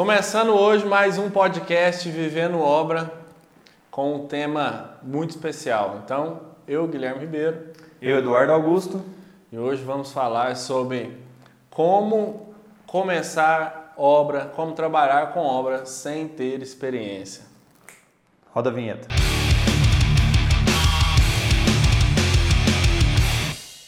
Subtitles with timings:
[0.00, 3.12] Começando hoje mais um podcast Vivendo Obra
[3.90, 6.00] com um tema muito especial.
[6.02, 7.66] Então, eu, Guilherme Ribeiro.
[8.00, 9.04] Eu, Eduardo Augusto.
[9.52, 11.18] E hoje vamos falar sobre
[11.68, 12.54] como
[12.86, 17.44] começar obra, como trabalhar com obra sem ter experiência.
[18.54, 19.06] Roda a vinheta.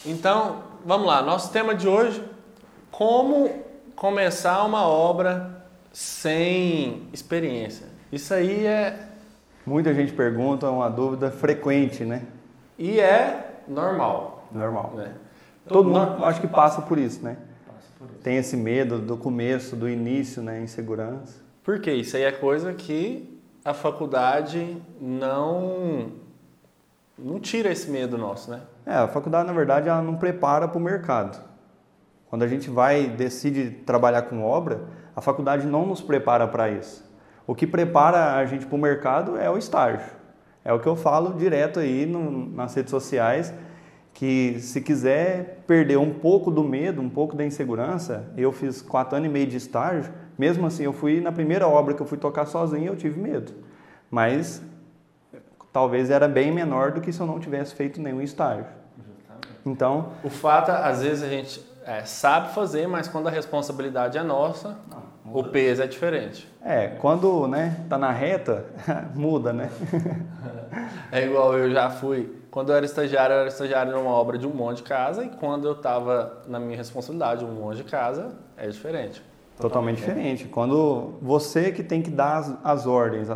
[0.05, 1.23] Então, vamos lá.
[1.23, 2.23] Nosso tema de hoje:
[2.91, 3.65] como
[3.97, 5.62] começar uma obra
[5.93, 7.87] sem experiência.
[8.11, 9.09] Isso aí é.
[9.65, 12.23] Muita gente pergunta, é uma dúvida frequente, né?
[12.79, 14.49] E é normal.
[14.51, 14.93] Normal.
[14.97, 15.15] Né?
[15.69, 17.37] Todo mundo acho que passa por isso, né?
[18.23, 20.61] Tem esse medo do começo, do início, né?
[20.61, 21.41] Insegurança.
[21.63, 26.13] Porque isso aí é coisa que a faculdade não
[27.17, 28.63] não tira esse medo nosso, né?
[28.85, 31.41] É, a faculdade, na verdade, ela não prepara para o mercado.
[32.29, 34.81] Quando a gente vai, decide trabalhar com obra,
[35.15, 37.05] a faculdade não nos prepara para isso.
[37.47, 40.11] O que prepara a gente para o mercado é o estágio.
[40.65, 43.53] É o que eu falo direto aí no, nas redes sociais,
[44.15, 49.17] que se quiser perder um pouco do medo, um pouco da insegurança, eu fiz quatro
[49.17, 52.19] anos e meio de estágio, mesmo assim eu fui, na primeira obra que eu fui
[52.19, 53.53] tocar sozinho, eu tive medo.
[54.11, 54.63] Mas
[55.73, 58.67] talvez era bem menor do que se eu não tivesse feito nenhum estágio.
[59.65, 64.23] Então, o fato, às vezes a gente é, sabe fazer, mas quando a responsabilidade é
[64.23, 64.77] nossa,
[65.25, 66.49] o peso é diferente.
[66.65, 68.65] É, quando né, tá na reta,
[69.15, 69.71] muda, né?
[71.11, 72.41] é igual eu já fui.
[72.51, 75.29] Quando eu era estagiário, eu era estagiário numa obra de um monte de casa, e
[75.29, 79.23] quando eu estava na minha responsabilidade, um monte de casa, é diferente.
[79.59, 80.45] Totalmente diferente.
[80.47, 83.29] Quando você que tem que dar as, as ordens,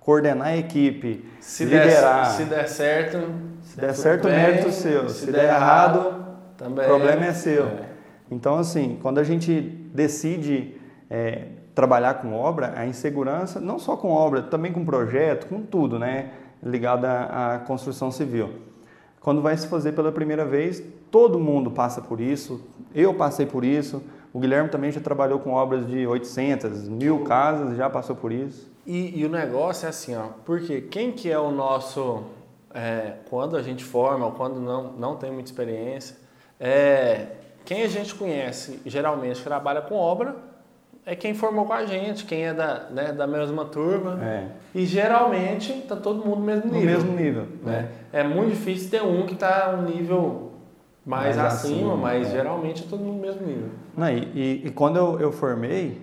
[0.00, 2.24] coordenar a equipe, se liderar.
[2.24, 3.18] Der, se der certo,
[3.62, 5.08] se der certo, bem, mérito seu.
[5.08, 6.21] Se, se der, der errado, errado,
[6.62, 6.84] também.
[6.84, 7.66] o problema é seu.
[7.66, 7.88] É.
[8.30, 10.76] Então, assim, quando a gente decide
[11.10, 15.98] é, trabalhar com obra, a insegurança, não só com obra, também com projeto, com tudo,
[15.98, 16.30] né?
[16.62, 18.50] Ligado à, à construção civil.
[19.20, 22.60] Quando vai se fazer pela primeira vez, todo mundo passa por isso.
[22.94, 24.02] Eu passei por isso.
[24.32, 28.70] O Guilherme também já trabalhou com obras de 800, mil casas, já passou por isso.
[28.86, 32.24] E, e, o negócio é assim, ó, porque quem que é o nosso,
[32.74, 36.16] é, quando a gente forma ou quando não, não tem muita experiência,
[36.62, 37.26] é,
[37.64, 40.36] quem a gente conhece, geralmente trabalha com obra,
[41.04, 44.24] é quem formou com a gente, quem é da, né, da mesma turma.
[44.24, 44.46] É.
[44.72, 46.80] E geralmente está todo mundo no mesmo nível.
[46.80, 47.46] No mesmo nível.
[47.64, 47.88] Né?
[48.12, 48.20] É.
[48.20, 50.52] é muito difícil ter um que está um nível
[51.04, 52.30] mais, mais acima, acima, mas é.
[52.30, 53.68] geralmente é todo mundo no mesmo nível.
[53.96, 56.00] Não, e, e, e quando eu, eu formei,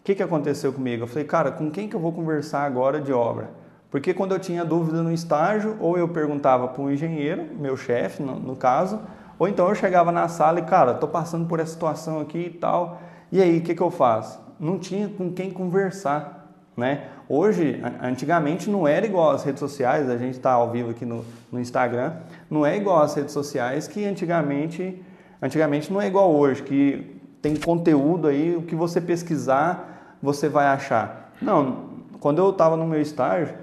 [0.00, 1.04] o que, que aconteceu comigo?
[1.04, 3.50] Eu falei, cara, com quem que eu vou conversar agora de obra?
[3.90, 8.22] Porque quando eu tinha dúvida no estágio, ou eu perguntava para um engenheiro, meu chefe,
[8.22, 9.00] no, no, caso,
[9.40, 12.50] ou então eu chegava na sala e, cara, estou passando por essa situação aqui e
[12.50, 13.00] tal,
[13.32, 14.38] e aí, o que, que eu faço?
[14.60, 17.06] Não tinha com quem conversar, né?
[17.26, 21.24] Hoje, antigamente não era igual às redes sociais, a gente está ao vivo aqui no,
[21.50, 22.16] no Instagram,
[22.50, 25.02] não é igual às redes sociais que antigamente,
[25.40, 30.66] antigamente não é igual hoje, que tem conteúdo aí, o que você pesquisar, você vai
[30.66, 31.32] achar.
[31.40, 31.88] Não,
[32.20, 33.54] quando eu estava no meu estágio,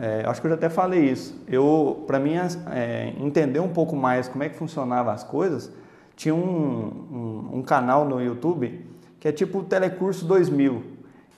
[0.00, 1.40] é, acho que eu já até falei isso.
[1.46, 2.34] Eu, para mim,
[2.70, 5.72] é, entender um pouco mais como é que funcionava as coisas,
[6.16, 8.86] tinha um, um, um, canal no YouTube
[9.20, 10.82] que é tipo o Telecurso 2000,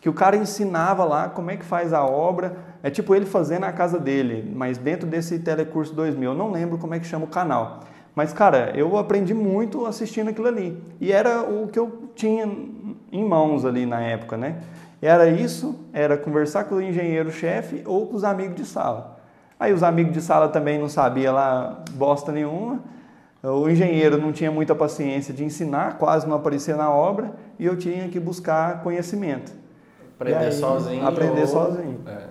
[0.00, 2.56] que o cara ensinava lá como é que faz a obra.
[2.82, 6.30] É tipo ele fazendo na casa dele, mas dentro desse Telecurso 2000.
[6.30, 7.80] Eu não lembro como é que chama o canal.
[8.14, 10.82] Mas, cara, eu aprendi muito assistindo aquilo ali.
[11.00, 12.44] E era o que eu tinha
[13.12, 14.60] em mãos ali na época, né?
[15.02, 19.18] Era isso, era conversar com o engenheiro-chefe ou com os amigos de sala.
[19.58, 22.82] Aí os amigos de sala também não sabiam lá bosta nenhuma.
[23.42, 27.76] O engenheiro não tinha muita paciência de ensinar, quase não aparecia na obra, e eu
[27.76, 29.52] tinha que buscar conhecimento.
[30.14, 31.06] Aprender aí, sozinho.
[31.06, 31.46] Aprender ou...
[31.46, 32.00] sozinho.
[32.06, 32.24] É.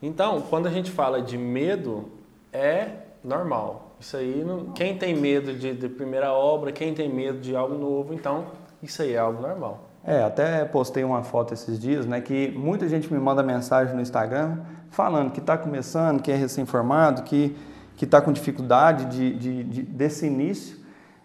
[0.00, 2.08] Então, quando a gente fala de medo,
[2.50, 2.88] é
[3.22, 3.94] normal.
[4.00, 4.72] Isso aí, não...
[4.72, 8.46] quem tem medo de, de primeira obra, quem tem medo de algo novo, então
[8.82, 9.85] isso aí é algo normal.
[10.06, 14.00] É, até postei uma foto esses dias, né, que muita gente me manda mensagem no
[14.00, 14.58] Instagram
[14.88, 17.56] falando que está começando, que é recém-formado, que
[17.96, 20.76] que está com dificuldade de, de, de, desse início.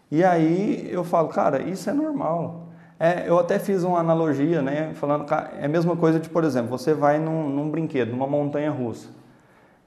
[0.09, 2.69] E aí eu falo, cara, isso é normal.
[2.99, 5.25] É, eu até fiz uma analogia, né, falando,
[5.59, 9.09] é a mesma coisa de, por exemplo, você vai num, num brinquedo, numa montanha russa.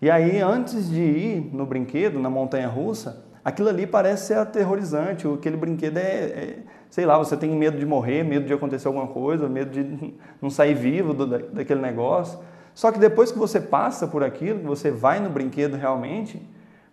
[0.02, 5.26] E aí, antes de ir no brinquedo, na montanha russa, aquilo ali parece ser aterrorizante.
[5.26, 6.58] Aquele brinquedo é, é,
[6.94, 10.48] sei lá, você tem medo de morrer, medo de acontecer alguma coisa, medo de não
[10.48, 12.38] sair vivo do, daquele negócio.
[12.72, 16.40] Só que depois que você passa por aquilo, você vai no brinquedo realmente,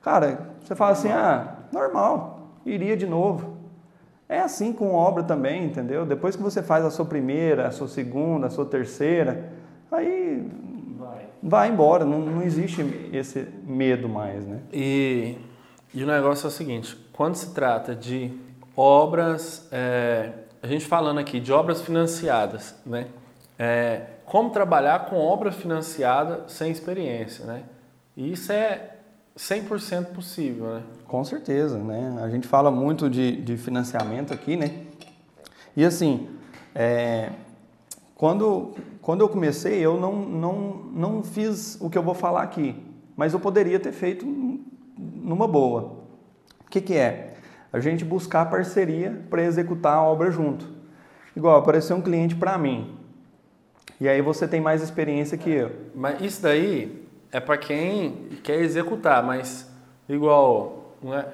[0.02, 3.58] cara, você fala assim, ah, normal, iria de novo.
[4.28, 6.04] É assim com obra também, entendeu?
[6.04, 9.52] Depois que você faz a sua primeira, a sua segunda, a sua terceira,
[9.92, 10.50] aí
[10.98, 12.84] vai, vai embora, não, não existe
[13.14, 14.62] esse medo mais, né?
[14.74, 15.38] E,
[15.94, 20.32] e o negócio é o seguinte, quando se trata de obras, é,
[20.62, 23.08] a gente falando aqui de obras financiadas, né?
[23.58, 27.64] É, como trabalhar com obra financiada sem experiência, né?
[28.16, 28.96] E isso é
[29.38, 30.84] 100% possível, né?
[31.08, 32.20] Com certeza, né?
[32.24, 34.86] A gente fala muito de, de financiamento aqui, né?
[35.76, 36.30] E assim,
[36.74, 37.32] é,
[38.16, 40.54] quando, quando eu comecei, eu não, não,
[40.94, 42.76] não fiz o que eu vou falar aqui,
[43.16, 44.26] mas eu poderia ter feito
[44.98, 46.00] numa boa.
[46.66, 47.31] O que, que é?
[47.72, 50.68] A gente buscar parceria para executar a obra junto.
[51.36, 52.98] Igual, apareceu um cliente para mim,
[54.02, 55.72] e aí você tem mais experiência que eu.
[55.94, 59.72] Mas isso daí é para quem quer executar, mas
[60.10, 61.26] igual, é,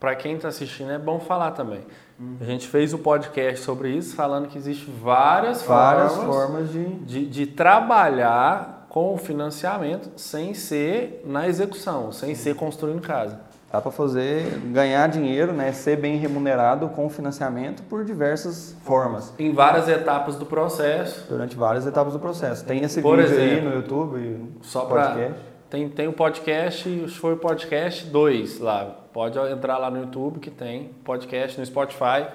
[0.00, 1.82] para quem está assistindo é bom falar também.
[2.18, 2.36] Uhum.
[2.40, 6.72] A gente fez o um podcast sobre isso, falando que existe várias, várias formas, formas
[6.72, 6.84] de...
[7.04, 7.26] de...
[7.26, 13.40] De, trabalhar com o financiamento sem ser na execução, sem ser construindo casa.
[13.70, 19.34] Dá para fazer, ganhar dinheiro, né, ser bem remunerado com financiamento por diversas formas.
[19.38, 21.26] Em várias etapas do processo.
[21.28, 22.64] Durante várias etapas do processo.
[22.64, 25.34] Tem esse por vídeo exemplo, aí no YouTube, só podcast.
[25.34, 28.86] Pra, tem, tem o podcast, foi o podcast 2 lá.
[29.12, 32.26] Pode entrar lá no YouTube que tem podcast no Spotify,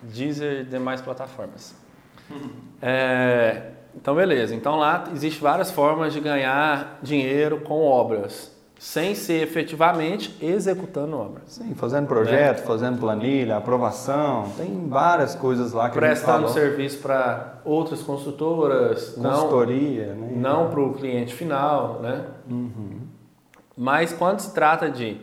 [0.00, 1.74] Deezer e demais plataformas.
[2.82, 4.54] É, então, beleza.
[4.54, 11.42] Então lá existe várias formas de ganhar dinheiro com obras sem ser efetivamente executando obra.
[11.46, 12.66] Sim, fazendo projeto, né?
[12.66, 20.26] fazendo planilha, aprovação, tem várias coisas lá que Prestando serviço para outras construtoras, consultoria, não,
[20.26, 20.32] né?
[20.36, 22.26] não para o cliente final, né?
[22.50, 23.00] Uhum.
[23.76, 25.20] Mas quando se trata de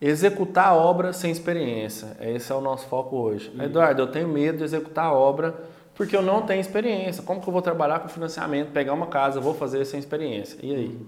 [0.00, 3.50] executar a obra sem experiência, esse é o nosso foco hoje.
[3.54, 3.64] Uhum.
[3.64, 5.54] Eduardo, eu tenho medo de executar a obra
[5.96, 7.22] porque eu não tenho experiência.
[7.22, 10.58] Como que eu vou trabalhar com financiamento, pegar uma casa, vou fazer sem experiência?
[10.62, 11.06] E aí?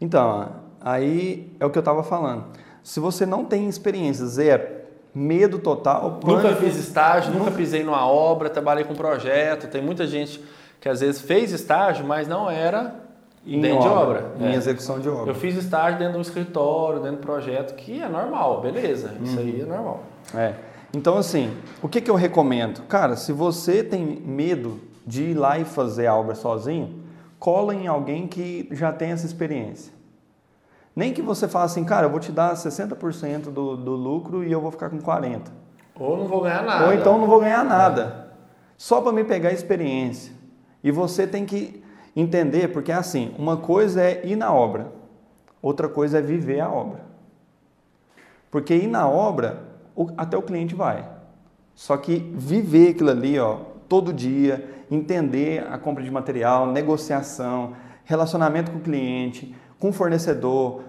[0.00, 2.46] Então, Aí é o que eu estava falando.
[2.82, 4.66] Se você não tem experiência, zero,
[5.14, 6.18] medo total.
[6.24, 9.68] Nunca fiz estágio, nunca pisei numa obra, trabalhei com projeto.
[9.68, 10.42] Tem muita gente
[10.80, 12.94] que às vezes fez estágio, mas não era
[13.46, 14.32] em dentro obra, de obra.
[14.40, 14.54] Em é.
[14.54, 15.30] execução de obra.
[15.30, 19.14] Eu fiz estágio dentro de um escritório, dentro de um projeto, que é normal, beleza.
[19.22, 19.42] Isso uhum.
[19.42, 20.02] aí é normal.
[20.34, 20.54] É.
[20.94, 22.80] Então, assim, o que, que eu recomendo?
[22.84, 27.04] Cara, se você tem medo de ir lá e fazer a obra sozinho,
[27.38, 29.97] cola em alguém que já tem essa experiência.
[30.98, 34.50] Nem que você fale assim, cara, eu vou te dar 60% do, do lucro e
[34.50, 35.42] eu vou ficar com 40%.
[35.94, 36.86] Ou não vou ganhar nada.
[36.86, 38.32] Ou então não vou ganhar nada.
[38.76, 40.32] Só para me pegar experiência.
[40.82, 41.84] E você tem que
[42.16, 44.90] entender, porque é assim, uma coisa é ir na obra,
[45.62, 47.02] outra coisa é viver a obra.
[48.50, 49.62] Porque ir na obra,
[50.16, 51.08] até o cliente vai.
[51.76, 53.58] Só que viver aquilo ali, ó,
[53.88, 57.74] todo dia, entender a compra de material, negociação,
[58.04, 60.82] relacionamento com o cliente, com fornecedor,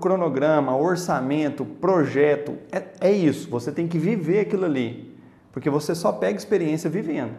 [0.00, 3.48] cronograma, orçamento, projeto, é, é isso.
[3.50, 5.16] Você tem que viver aquilo ali,
[5.50, 7.32] porque você só pega experiência vivendo,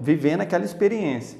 [0.00, 1.38] vivendo aquela experiência.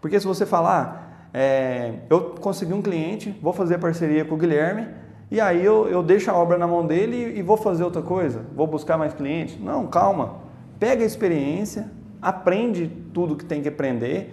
[0.00, 4.86] Porque se você falar, é, eu consegui um cliente, vou fazer parceria com o Guilherme,
[5.30, 8.02] e aí eu, eu deixo a obra na mão dele e, e vou fazer outra
[8.02, 9.58] coisa, vou buscar mais clientes.
[9.60, 10.36] Não, calma.
[10.78, 11.90] Pega a experiência,
[12.20, 14.32] aprende tudo que tem que aprender,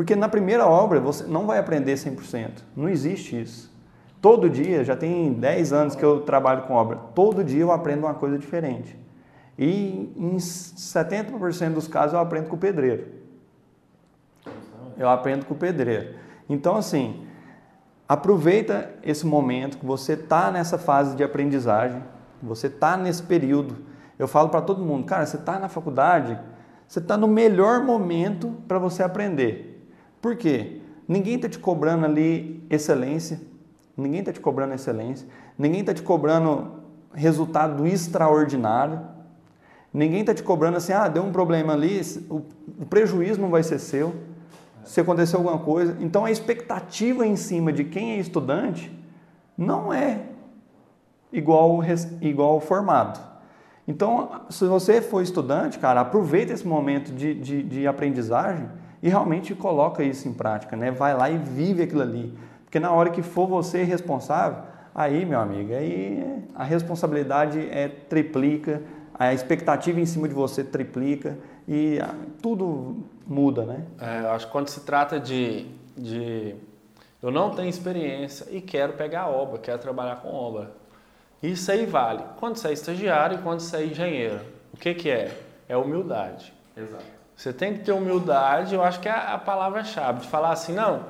[0.00, 2.62] porque na primeira obra você não vai aprender 100%.
[2.74, 3.70] Não existe isso.
[4.18, 8.06] Todo dia, já tem 10 anos que eu trabalho com obra, todo dia eu aprendo
[8.06, 8.98] uma coisa diferente.
[9.58, 13.08] E em 70% dos casos eu aprendo com o pedreiro.
[14.96, 16.14] Eu aprendo com o pedreiro.
[16.48, 17.26] Então, assim,
[18.08, 22.02] aproveita esse momento que você está nessa fase de aprendizagem,
[22.42, 23.76] você está nesse período.
[24.18, 26.40] Eu falo para todo mundo, cara, você está na faculdade,
[26.88, 29.69] você está no melhor momento para você aprender.
[30.20, 30.80] Por quê?
[31.08, 33.40] Ninguém está te cobrando ali excelência,
[34.00, 36.80] Ninguém está te cobrando excelência, ninguém está te cobrando
[37.12, 39.00] resultado extraordinário,
[39.92, 42.00] ninguém está te cobrando assim, ah, deu um problema ali,
[42.30, 42.40] o,
[42.86, 44.14] prejuízo não vai ser seu,
[44.84, 45.96] se acontecer alguma coisa.
[46.00, 48.90] Então a expectativa em cima de quem é estudante
[49.56, 50.22] não é
[51.32, 51.80] igual,
[52.20, 53.20] igual formado.
[53.86, 58.68] Então, se você for estudante, cara, aproveita esse momento de, de, de aprendizagem
[59.02, 60.90] e realmente coloca isso em prática, né?
[60.90, 62.36] Vai lá e vive aquilo ali.
[62.64, 64.62] Porque na hora que for você responsável,
[64.94, 68.82] aí, meu amigo, aí a responsabilidade é triplica,
[69.14, 71.36] a expectativa em cima de você triplica
[71.68, 71.98] e
[72.42, 73.84] tudo muda, né?
[74.00, 75.66] É, eu acho que quando se trata de,
[75.96, 76.54] de
[77.22, 80.72] eu não tenho experiência e quero pegar obra, quero trabalhar com obra.
[81.42, 84.40] Isso aí vale quando você é estagiário e quando você é engenheiro.
[84.78, 85.36] que, que é?
[85.68, 86.52] É humildade.
[86.76, 87.19] Exato.
[87.40, 91.06] Você tem que ter humildade, eu acho que é a palavra-chave, de falar assim, não,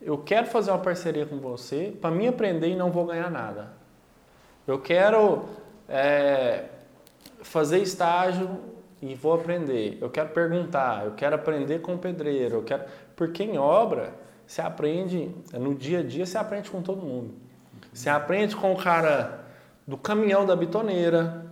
[0.00, 3.68] eu quero fazer uma parceria com você para mim aprender e não vou ganhar nada.
[4.66, 5.44] Eu quero
[5.86, 6.64] é,
[7.42, 8.58] fazer estágio
[9.02, 9.98] e vou aprender.
[10.00, 12.84] Eu quero perguntar, eu quero aprender com o pedreiro, eu quero...
[13.14, 14.14] Porque em obra,
[14.46, 17.34] você aprende, no dia a dia, você aprende com todo mundo.
[17.92, 19.40] Você aprende com o cara
[19.86, 21.45] do caminhão da bitoneira,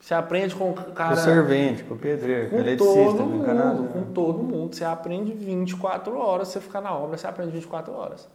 [0.00, 1.14] você aprende com o cara.
[1.14, 4.74] Com o servente, com o pedreiro, com o eletricista, todo mundo, com todo mundo.
[4.74, 8.26] Você aprende 24 horas, você ficar na obra, você aprende 24 horas.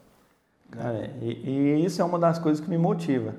[0.70, 3.34] Cara, e, e, isso é uma das coisas que me motiva.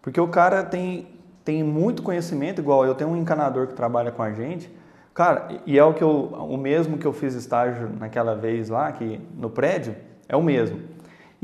[0.00, 1.08] Porque o cara tem,
[1.44, 4.70] tem muito conhecimento, igual eu tenho um encanador que trabalha com a gente.
[5.12, 8.92] Cara, e é o, que eu, o mesmo que eu fiz estágio naquela vez lá,
[8.92, 9.96] que no prédio,
[10.28, 10.80] é o mesmo.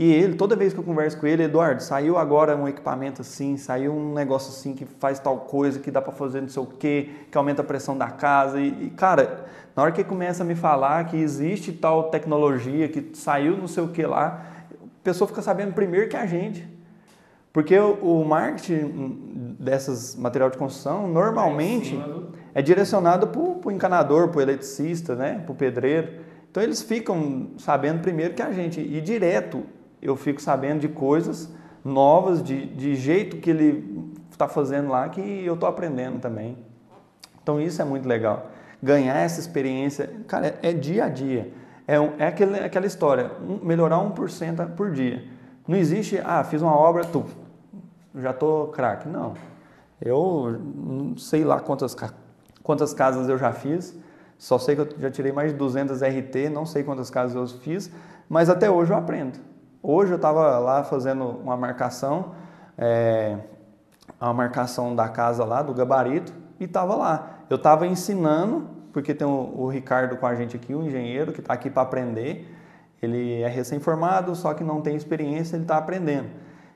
[0.01, 3.59] E ele, toda vez que eu converso com ele, Eduardo, saiu agora um equipamento assim,
[3.59, 6.67] saiu um negócio assim que faz tal coisa, que dá para fazer não sei o
[6.67, 8.59] quê, que aumenta a pressão da casa.
[8.59, 9.45] E, e, cara,
[9.77, 13.69] na hora que ele começa a me falar que existe tal tecnologia, que saiu não
[13.69, 14.43] sei o que lá,
[14.73, 16.67] a pessoa fica sabendo primeiro que a gente.
[17.53, 22.03] Porque o, o marketing dessas material de construção normalmente
[22.55, 26.23] é, é direcionado para o encanador, para o eletricista, né, para o pedreiro.
[26.51, 28.81] Então eles ficam sabendo primeiro que a gente.
[28.81, 29.63] E direto
[30.03, 31.53] eu fico sabendo de coisas
[31.85, 36.57] novas, de, de jeito que ele está fazendo lá, que eu estou aprendendo também.
[37.43, 38.51] Então isso é muito legal.
[38.83, 41.53] Ganhar essa experiência, cara, é, é dia a dia.
[41.87, 45.25] É, é aquele, aquela história, um, melhorar 1% por dia.
[45.67, 47.25] Não existe, ah, fiz uma obra, tu,
[48.15, 49.09] já estou craque.
[49.09, 49.35] Não.
[50.01, 51.95] Eu não sei lá quantas,
[52.63, 53.95] quantas casas eu já fiz,
[54.39, 57.59] só sei que eu já tirei mais de 200 RT, não sei quantas casas eu
[57.59, 57.91] fiz,
[58.29, 59.39] mas até hoje eu aprendo.
[59.83, 62.35] Hoje eu estava lá fazendo uma marcação,
[62.77, 63.39] é,
[64.21, 67.39] a marcação da casa lá, do gabarito, e estava lá.
[67.49, 71.41] Eu estava ensinando, porque tem o, o, Ricardo com a gente aqui, o engenheiro, que
[71.41, 72.55] está aqui para aprender.
[73.01, 76.29] Ele é recém-formado, só que não tem experiência, ele está aprendendo.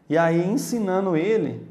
[0.09, 1.69] E aí, ensinando ele,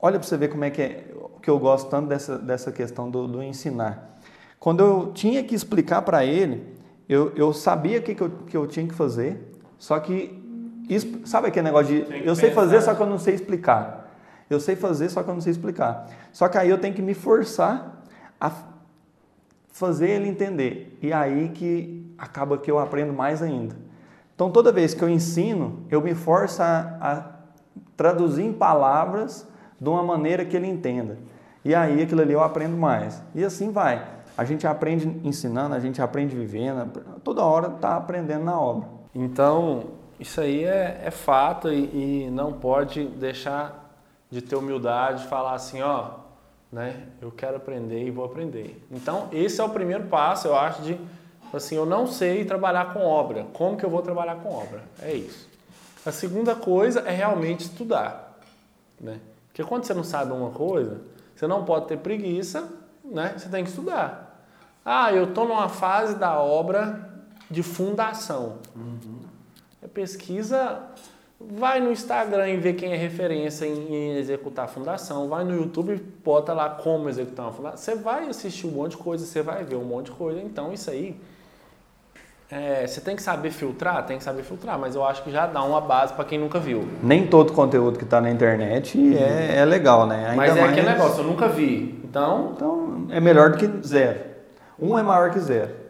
[0.00, 1.04] olha para você ver como é que, é
[1.42, 4.18] que eu gosto tanto dessa, dessa questão do, do ensinar.
[4.58, 6.74] Quando eu tinha que explicar para ele,
[7.06, 10.42] eu, eu sabia o que, que, eu, que eu tinha que fazer, só que,
[11.24, 14.04] sabe aquele negócio de eu sei fazer, só que eu não sei explicar.
[14.48, 16.06] Eu sei fazer, só que eu não sei explicar.
[16.32, 18.02] Só que aí eu tenho que me forçar
[18.40, 18.52] a
[19.72, 20.98] fazer ele entender.
[21.02, 23.74] E aí que acaba que eu aprendo mais ainda.
[24.34, 27.24] Então, toda vez que eu ensino, eu me forço a, a
[27.96, 29.48] traduzir em palavras
[29.80, 31.18] de uma maneira que ele entenda.
[31.64, 33.22] E aí aquilo ali eu aprendo mais.
[33.34, 34.04] E assim vai.
[34.36, 36.90] A gente aprende ensinando, a gente aprende vivendo,
[37.22, 38.88] toda hora está aprendendo na obra.
[39.14, 43.96] Então, isso aí é, é fato e, e, não pode deixar
[44.30, 46.10] de ter humildade, de falar assim, ó,
[46.72, 48.84] né, eu quero aprender e vou aprender.
[48.90, 50.98] Então, esse é o primeiro passo, eu acho, de,
[51.52, 54.82] assim, eu não sei trabalhar com obra, como que eu vou trabalhar com obra?
[55.00, 55.48] É isso.
[56.04, 58.38] A segunda coisa é realmente estudar,
[59.00, 59.20] né?
[59.46, 61.00] Porque quando você não sabe uma coisa,
[61.34, 62.68] você não pode ter preguiça,
[63.04, 63.34] né?
[63.38, 64.44] Você tem que estudar.
[64.84, 67.13] Ah, eu estou numa fase da obra
[67.50, 68.58] de fundação.
[68.74, 69.20] Uhum.
[69.82, 70.80] A pesquisa
[71.40, 75.94] vai no Instagram e vê quem é referência em, executar a fundação, vai no YouTube
[75.94, 77.76] e bota lá como executar uma fundação.
[77.76, 80.40] Você vai assistir um monte de coisa, você vai ver um monte de coisa.
[80.40, 81.20] Então, isso aí,
[82.50, 84.06] é, você tem que saber filtrar?
[84.06, 86.58] Tem que saber filtrar, mas eu acho que já dá uma base para quem nunca
[86.58, 86.88] viu.
[87.02, 89.16] Nem todo conteúdo que está na internet uhum.
[89.16, 90.28] é, é, legal, né?
[90.30, 90.72] Ainda mas é mais...
[90.72, 92.00] aquele negócio, eu nunca vi.
[92.04, 92.52] Então...
[92.56, 94.20] então, é melhor do que zero.
[94.78, 95.83] Um é maior que zero.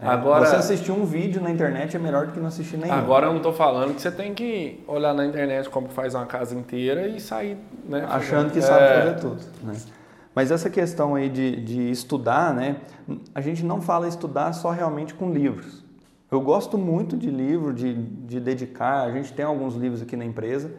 [0.00, 2.92] É, agora, você assistir um vídeo na internet é melhor do que não assistir nenhum.
[2.92, 6.26] Agora eu não estou falando que você tem que olhar na internet como faz uma
[6.26, 7.56] casa inteira e sair,
[7.88, 8.04] né?
[8.08, 9.00] Achando que sabe é.
[9.00, 9.40] fazer tudo.
[9.62, 9.74] Né?
[10.34, 12.78] Mas essa questão aí de, de estudar, né?
[13.34, 15.84] A gente não fala estudar só realmente com livros.
[16.28, 19.02] Eu gosto muito de livro, de, de dedicar.
[19.02, 20.72] A gente tem alguns livros aqui na empresa,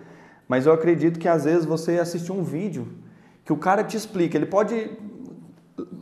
[0.46, 2.90] mas eu acredito que às vezes você assistir um vídeo
[3.46, 4.92] que o cara te explica, ele pode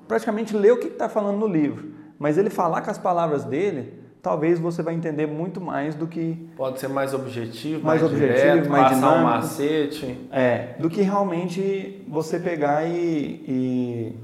[0.08, 1.93] praticamente ler o que está falando no livro
[2.24, 6.50] mas ele falar com as palavras dele, talvez você vai entender muito mais do que
[6.56, 10.90] pode ser mais objetivo, mais, mais objetivo, direto, mais passar dinâmico, um macete, é, do
[10.90, 14.20] que realmente você pegar e, e,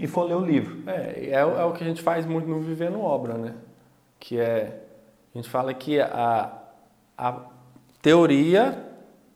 [0.00, 0.82] e for ler o livro.
[0.86, 3.54] É, é, é, o que a gente faz muito no Vivendo Obra, né?
[4.20, 4.82] Que é
[5.34, 6.52] a gente fala que a,
[7.16, 7.34] a
[8.02, 8.78] teoria,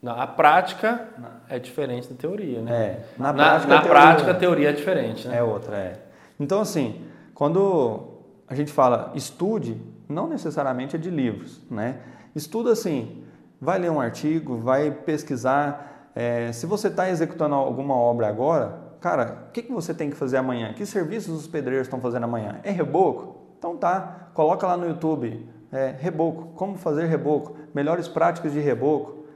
[0.07, 1.09] a prática
[1.49, 2.77] é diferente da teoria, né?
[2.77, 5.39] É, na, prática, na, na teoria, prática a teoria é diferente, né?
[5.39, 6.01] É outra, é.
[6.39, 7.06] Então assim,
[7.37, 9.79] quando a gente fala estude,
[10.09, 12.01] não necessariamente é de livros, né?
[12.35, 13.23] Estuda assim,
[13.61, 16.11] vai ler um artigo, vai pesquisar.
[16.15, 20.17] É, se você está executando alguma obra agora, cara, o que, que você tem que
[20.17, 20.73] fazer amanhã?
[20.73, 22.59] Que serviços os pedreiros estão fazendo amanhã?
[22.63, 23.37] É reboco?
[23.59, 29.27] Então tá, coloca lá no YouTube, é, reboco, como fazer reboco, melhores práticas de reboco.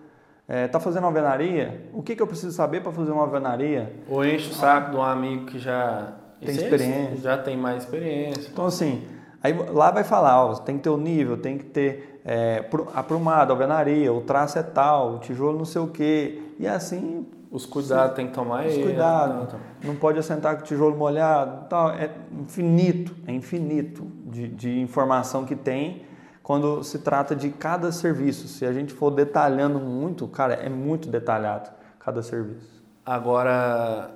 [0.48, 1.90] É, tá fazendo alvenaria?
[1.92, 3.94] O que, que eu preciso saber para fazer uma alvenaria?
[4.08, 6.14] Ou enche o saco de um amigo que já
[6.46, 7.16] tem experiência.
[7.16, 8.48] Já tem mais experiência.
[8.52, 9.02] Então assim,
[9.42, 13.52] aí lá vai falar, ó, tem que ter o nível, tem que ter é, aprumado,
[13.52, 16.42] alvenaria, o traço é tal, o tijolo não sei o quê.
[16.58, 19.54] E assim os cuidados tem que tomar Os cuidados.
[19.82, 21.68] Não pode assentar com o tijolo molhado.
[21.68, 21.90] Tal.
[21.90, 26.04] É infinito, é infinito de, de informação que tem
[26.44, 28.46] quando se trata de cada serviço.
[28.46, 32.84] Se a gente for detalhando muito, cara, é muito detalhado cada serviço.
[33.04, 34.10] Agora,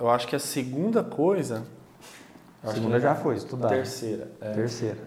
[0.00, 1.64] eu acho que a segunda coisa.
[2.62, 3.68] A segunda já foi, estudar.
[3.68, 4.28] Terceira.
[4.40, 4.52] É.
[4.52, 4.98] Terceira.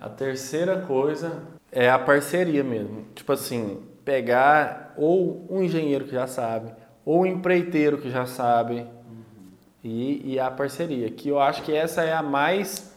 [0.00, 3.04] a terceira coisa é a parceria mesmo.
[3.14, 6.72] Tipo assim, pegar ou um engenheiro que já sabe,
[7.04, 9.52] ou um empreiteiro que já sabe, uhum.
[9.82, 12.94] e, e, a parceria, que eu acho que essa é a mais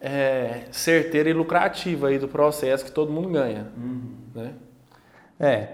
[0.00, 3.68] é, certeira e lucrativa aí do processo que todo mundo ganha.
[3.76, 4.14] Uhum.
[4.34, 4.54] Né?
[5.38, 5.68] É,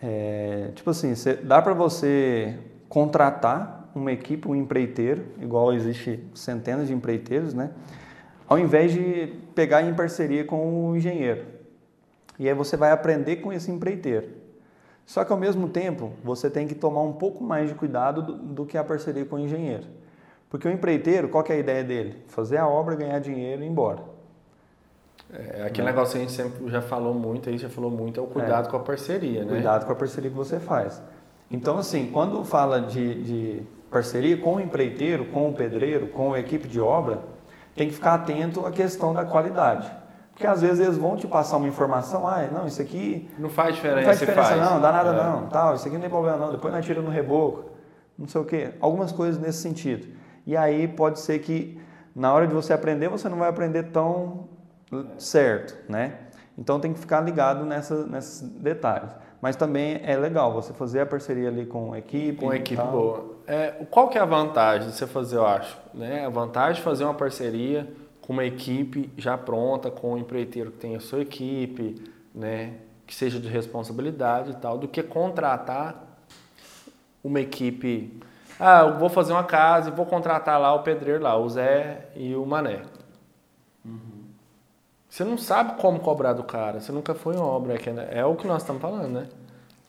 [0.00, 6.88] é, tipo assim, cê, dá para você contratar uma equipe, um empreiteiro, igual existe centenas
[6.88, 7.70] de empreiteiros, né?
[8.48, 11.44] Ao invés de pegar em parceria com o engenheiro.
[12.38, 14.28] E aí você vai aprender com esse empreiteiro.
[15.04, 18.32] Só que ao mesmo tempo, você tem que tomar um pouco mais de cuidado do,
[18.34, 19.84] do que a parceria com o engenheiro.
[20.50, 22.22] Porque o empreiteiro, qual é a ideia dele?
[22.28, 24.02] Fazer a obra, ganhar dinheiro e ir embora.
[25.32, 25.92] É, aquele né?
[25.92, 28.68] negócio que a gente sempre já falou muito, aí já falou muito, é o cuidado
[28.68, 29.50] é, com a parceria, né?
[29.50, 31.02] Cuidado com a parceria que você faz.
[31.50, 36.40] Então, assim, quando fala de, de parceria com o empreiteiro, com o pedreiro, com a
[36.40, 37.20] equipe de obra,
[37.74, 39.90] tem que ficar atento à questão da qualidade.
[40.32, 43.28] Porque às vezes eles vão te passar uma informação, ah, não, isso aqui.
[43.38, 44.00] Não faz diferença.
[44.00, 44.60] Não faz diferença, faz.
[44.60, 45.24] não, dá nada é.
[45.24, 47.70] não, tal, isso aqui não tem problema não, depois nós tira no reboco,
[48.16, 48.70] não sei o quê.
[48.80, 50.06] Algumas coisas nesse sentido.
[50.46, 51.80] E aí pode ser que
[52.14, 54.48] na hora de você aprender, você não vai aprender tão
[55.18, 56.14] certo, né?
[56.56, 59.10] Então tem que ficar ligado nessa, nesses detalhes.
[59.40, 62.40] Mas também é legal você fazer a parceria ali com a equipe.
[62.40, 63.37] Com a equipe boa.
[63.48, 65.74] É, qual que é a vantagem de você fazer, eu acho?
[65.94, 66.26] Né?
[66.26, 70.76] A vantagem de fazer uma parceria com uma equipe já pronta, com um empreiteiro que
[70.76, 72.74] tenha a sua equipe, né,
[73.06, 76.18] que seja de responsabilidade e tal, do que contratar
[77.24, 78.20] uma equipe.
[78.60, 82.08] Ah, eu vou fazer uma casa e vou contratar lá o pedreiro lá, o Zé
[82.14, 82.82] e o Mané.
[83.82, 84.26] Uhum.
[85.08, 88.36] Você não sabe como cobrar do cara, você nunca foi em obra, é, é o
[88.36, 89.26] que nós estamos falando, né?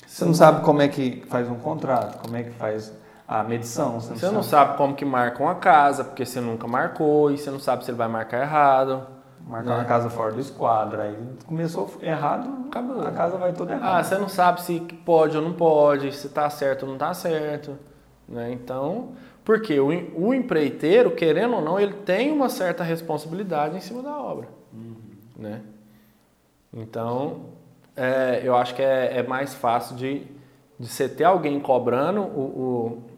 [0.08, 2.94] Você não sabe como é que faz um contrato, como é que faz
[3.30, 4.00] a medição.
[4.00, 4.76] Você, não, não sabe.
[4.76, 7.98] como que marca uma casa, porque você nunca marcou, e você não sabe se ele
[7.98, 9.06] vai marcar errado.
[9.48, 9.76] Marcar né?
[9.76, 11.16] uma casa fora do esquadro, aí
[11.46, 13.06] começou errado, acabou.
[13.06, 14.00] A casa vai toda errada.
[14.00, 17.14] Ah, você não sabe se pode ou não pode, se está certo ou não está
[17.14, 17.78] certo.
[18.28, 18.52] Né?
[18.52, 19.10] Então,
[19.46, 24.18] porque o, o empreiteiro, querendo ou não, ele tem uma certa responsabilidade em cima da
[24.18, 24.48] obra.
[24.74, 24.96] Uhum.
[25.38, 25.62] Né?
[26.74, 27.42] Então,
[27.96, 30.26] é, eu acho que é, é mais fácil de,
[30.80, 33.09] de você ter alguém cobrando o, o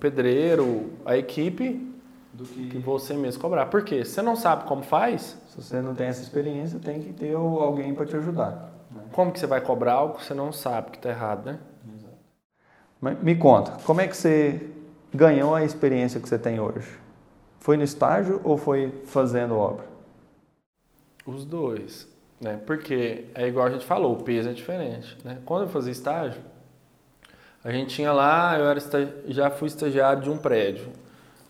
[0.00, 1.94] pedreiro, a equipe,
[2.32, 2.68] do que...
[2.68, 3.66] que você mesmo cobrar.
[3.66, 4.04] Por quê?
[4.04, 5.38] Você não sabe como faz?
[5.48, 8.72] Se você não tem essa experiência, tem que ter alguém para te ajudar.
[8.90, 9.02] Né?
[9.12, 11.58] Como que você vai cobrar algo que você não sabe que está errado, né?
[11.94, 13.24] Exato.
[13.24, 14.68] Me conta, como é que você
[15.12, 16.98] ganhou a experiência que você tem hoje?
[17.60, 19.86] Foi no estágio ou foi fazendo obra?
[21.24, 22.08] Os dois,
[22.40, 22.60] né?
[22.66, 25.38] Porque é igual a gente falou, o peso é diferente, né?
[25.46, 26.42] Quando eu fazia estágio,
[27.64, 28.78] a gente tinha lá, eu era
[29.26, 30.88] já fui estagiário de um prédio.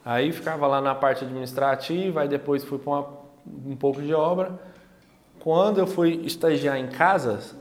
[0.04, 3.04] Aí ficava lá na parte administrativa, aí depois fui para
[3.46, 4.52] um pouco de obra.
[5.40, 7.56] Quando eu fui estagiar em casas,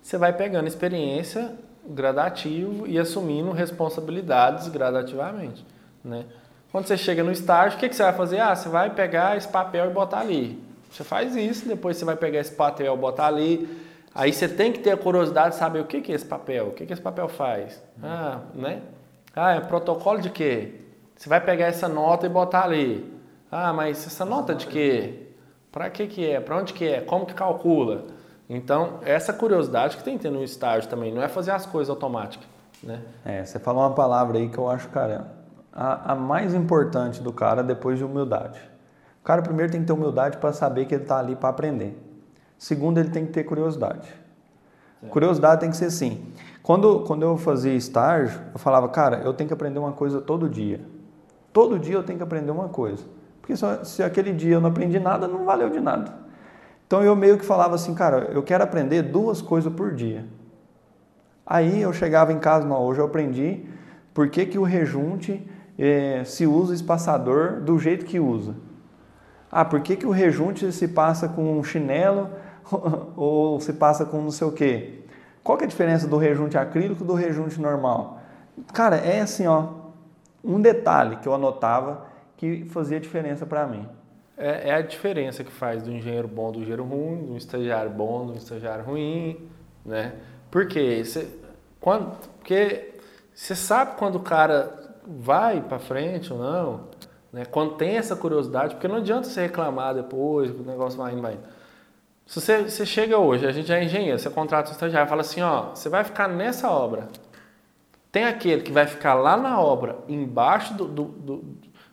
[0.00, 1.52] você vai pegando experiência
[1.84, 5.66] gradativo e assumindo responsabilidades gradativamente,
[6.04, 6.26] né?
[6.70, 8.38] Quando você chega no estágio, o que, que você vai fazer?
[8.38, 10.62] Ah, você vai pegar esse papel e botar ali.
[10.88, 13.68] Você faz isso, depois você vai pegar esse papel e botar ali
[14.14, 16.72] Aí você tem que ter a curiosidade de saber o que é esse papel, o
[16.72, 17.82] que, que esse papel faz.
[18.02, 18.82] Ah, né?
[19.34, 20.80] Ah, é protocolo de quê?
[21.16, 23.12] Você vai pegar essa nota e botar ali.
[23.50, 25.28] Ah, mas essa nota de quê?
[25.70, 26.40] Para que que é?
[26.40, 27.00] Para onde que é?
[27.00, 28.06] Como que calcula?
[28.48, 31.88] Então, essa curiosidade que tem que ter no estágio também, não é fazer as coisas
[31.88, 32.48] automáticas,
[32.82, 33.00] né?
[33.24, 35.28] É, você falou uma palavra aí que eu acho, cara,
[35.72, 38.60] a, a mais importante do cara depois de humildade.
[39.20, 41.96] O cara primeiro tem que ter humildade para saber que ele está ali para aprender.
[42.60, 44.06] Segundo, ele tem que ter curiosidade.
[44.06, 45.10] Certo.
[45.10, 46.26] Curiosidade tem que ser assim.
[46.62, 50.46] Quando, quando eu fazia estágio, eu falava, cara, eu tenho que aprender uma coisa todo
[50.46, 50.78] dia.
[51.54, 53.02] Todo dia eu tenho que aprender uma coisa.
[53.40, 56.12] Porque se, se aquele dia eu não aprendi nada, não valeu de nada.
[56.86, 60.26] Então eu meio que falava assim, cara, eu quero aprender duas coisas por dia.
[61.46, 63.64] Aí eu chegava em casa, não, hoje eu aprendi
[64.12, 68.54] por que, que o rejunte é, se usa espaçador do jeito que usa.
[69.50, 72.28] Ah, por que, que o rejunte se passa com um chinelo
[73.16, 75.00] ou se passa com não sei o quê?
[75.42, 78.20] Qual que é a diferença do rejunte acrílico do rejunte normal?
[78.72, 79.68] Cara, é assim, ó,
[80.44, 82.06] um detalhe que eu anotava
[82.36, 83.86] que fazia diferença para mim.
[84.36, 88.26] É, é, a diferença que faz do engenheiro bom do engenheiro ruim, do estagiário bom
[88.26, 89.48] do estagiário ruim,
[89.84, 90.14] né?
[90.50, 91.02] Por quê?
[91.04, 91.28] Você,
[91.78, 92.94] quando, porque
[93.34, 96.80] você sabe quando o cara vai para frente ou não,
[97.32, 97.44] né?
[97.44, 101.34] Quando tem essa curiosidade, porque não adianta você reclamar depois, o negócio vai indo, vai
[101.34, 101.59] indo.
[102.30, 105.42] Se você, você chega hoje, a gente é engenheiro, você contrata um estagiário, fala assim,
[105.42, 107.08] ó, você vai ficar nessa obra.
[108.12, 111.44] Tem aquele que vai ficar lá na obra, embaixo do, do, do,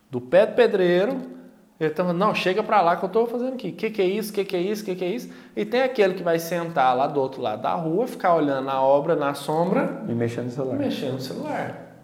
[0.08, 1.18] do pé do pedreiro,
[1.80, 3.70] ele tá falando, não, chega para lá que eu estou fazendo aqui.
[3.70, 4.30] O que, que é isso?
[4.30, 4.82] O que, que é isso?
[4.82, 5.28] O que, que é isso?
[5.56, 8.80] E tem aquele que vai sentar lá do outro lado da rua, ficar olhando a
[8.80, 10.04] obra na sombra.
[10.08, 10.76] E mexendo no celular.
[10.76, 11.96] Mexendo no celular.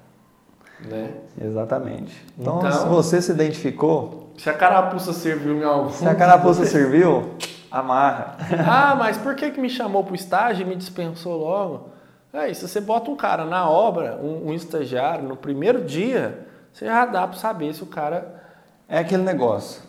[0.90, 1.10] Né?
[1.40, 2.26] Exatamente.
[2.36, 4.32] Então, então, se você se identificou.
[4.36, 5.90] Se a carapuça serviu em algum.
[5.90, 7.36] Se a carapuça serviu,
[7.74, 8.36] amarra.
[8.66, 11.90] ah, mas por que, que me chamou para o estágio e me dispensou logo?
[12.32, 16.86] É, se você bota um cara na obra, um, um estagiário, no primeiro dia, você
[16.86, 18.42] já dá para saber se o cara.
[18.88, 19.82] É aquele negócio.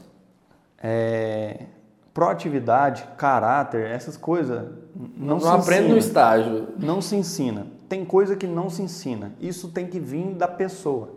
[0.82, 1.66] É...
[2.14, 4.64] Proatividade, caráter, essas coisas
[4.96, 5.94] não, não se aprende ensina.
[5.94, 6.68] no estágio.
[6.78, 7.68] Não se ensina.
[7.90, 9.34] Tem coisa que não se ensina.
[9.40, 11.10] Isso tem que vir da pessoa.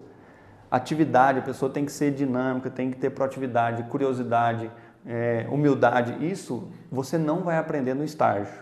[0.70, 4.70] Atividade, a pessoa tem que ser dinâmica, tem que ter proatividade, curiosidade,
[5.08, 6.24] é, humildade.
[6.24, 8.52] Isso você não vai aprender no estágio.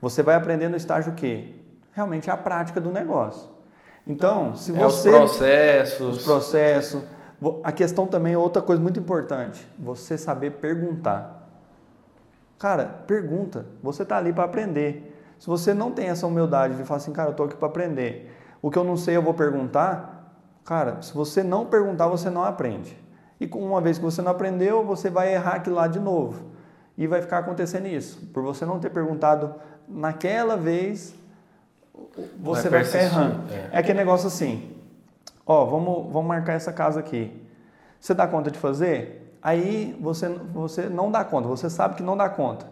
[0.00, 1.56] Você vai aprender no estágio o quê?
[1.92, 3.50] Realmente a prática do negócio.
[4.06, 5.10] Então, se você.
[5.10, 6.16] É os processos.
[6.16, 7.02] Os processos.
[7.62, 11.46] A questão também é outra coisa muito importante: você saber perguntar.
[12.58, 13.66] Cara, pergunta.
[13.82, 15.14] Você está ali para aprender.
[15.38, 18.34] Se você não tem essa humildade de falar assim, cara, eu estou aqui para aprender.
[18.60, 20.34] O que eu não sei eu vou perguntar.
[20.64, 22.98] Cara, se você não perguntar, você não aprende.
[23.40, 26.42] E uma vez que você não aprendeu, você vai errar aquilo lá de novo.
[26.96, 28.26] E vai ficar acontecendo isso.
[28.32, 29.54] Por você não ter perguntado
[29.88, 31.14] naquela vez,
[32.38, 33.52] você vai, vai ficar errando.
[33.52, 33.76] É.
[33.76, 34.76] é aquele negócio assim,
[35.46, 37.46] ó, vamos, vamos marcar essa casa aqui.
[38.00, 39.38] Você dá conta de fazer?
[39.40, 42.66] Aí você, você não dá conta, você sabe que não dá conta.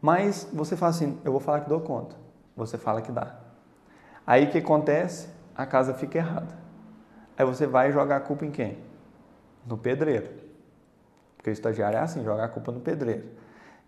[0.00, 2.16] Mas você fala assim, eu vou falar que dou conta.
[2.56, 3.36] Você fala que dá.
[4.26, 5.28] Aí o que acontece?
[5.54, 6.54] A casa fica errada.
[7.36, 8.78] Aí você vai jogar a culpa em quem?
[9.66, 10.28] No pedreiro.
[11.36, 13.24] Porque o estagiário é assim, jogar a culpa no pedreiro.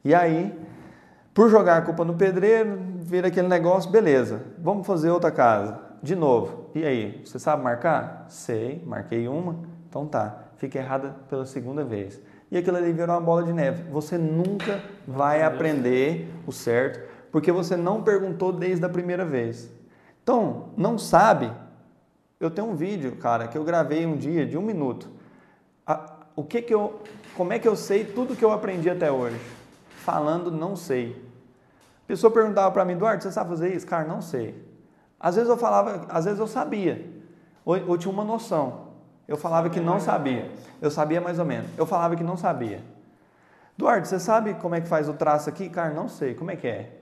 [0.04, 0.56] E aí,
[1.32, 5.80] por jogar a culpa no pedreiro, vira aquele negócio, beleza, vamos fazer outra casa.
[6.02, 6.70] De novo.
[6.74, 8.26] E aí, você sabe marcar?
[8.28, 9.56] Sei, marquei uma,
[9.88, 10.40] então tá.
[10.56, 12.20] Fica errada pela segunda vez
[12.54, 13.82] e aquilo ali virou uma bola de neve.
[13.90, 17.00] Você nunca vai aprender o certo
[17.32, 19.68] porque você não perguntou desde a primeira vez.
[20.22, 21.50] Então, não sabe?
[22.38, 25.10] Eu tenho um vídeo, cara, que eu gravei um dia de um minuto.
[26.36, 27.00] O que que eu,
[27.36, 29.40] como é que eu sei tudo que eu aprendi até hoje?
[29.96, 31.24] Falando não sei.
[32.04, 33.86] A pessoa perguntava para mim, Eduardo, você sabe fazer isso?
[33.86, 34.62] Cara, não sei.
[35.18, 37.10] Às vezes eu falava, às vezes eu sabia,
[37.64, 38.88] ou, ou tinha uma noção.
[39.26, 40.50] Eu falava que não sabia.
[40.82, 41.70] Eu sabia mais ou menos.
[41.78, 42.82] Eu falava que não sabia.
[43.78, 45.68] Eduardo, você sabe como é que faz o traço aqui?
[45.70, 46.34] Cara, não sei.
[46.34, 46.98] Como é que é?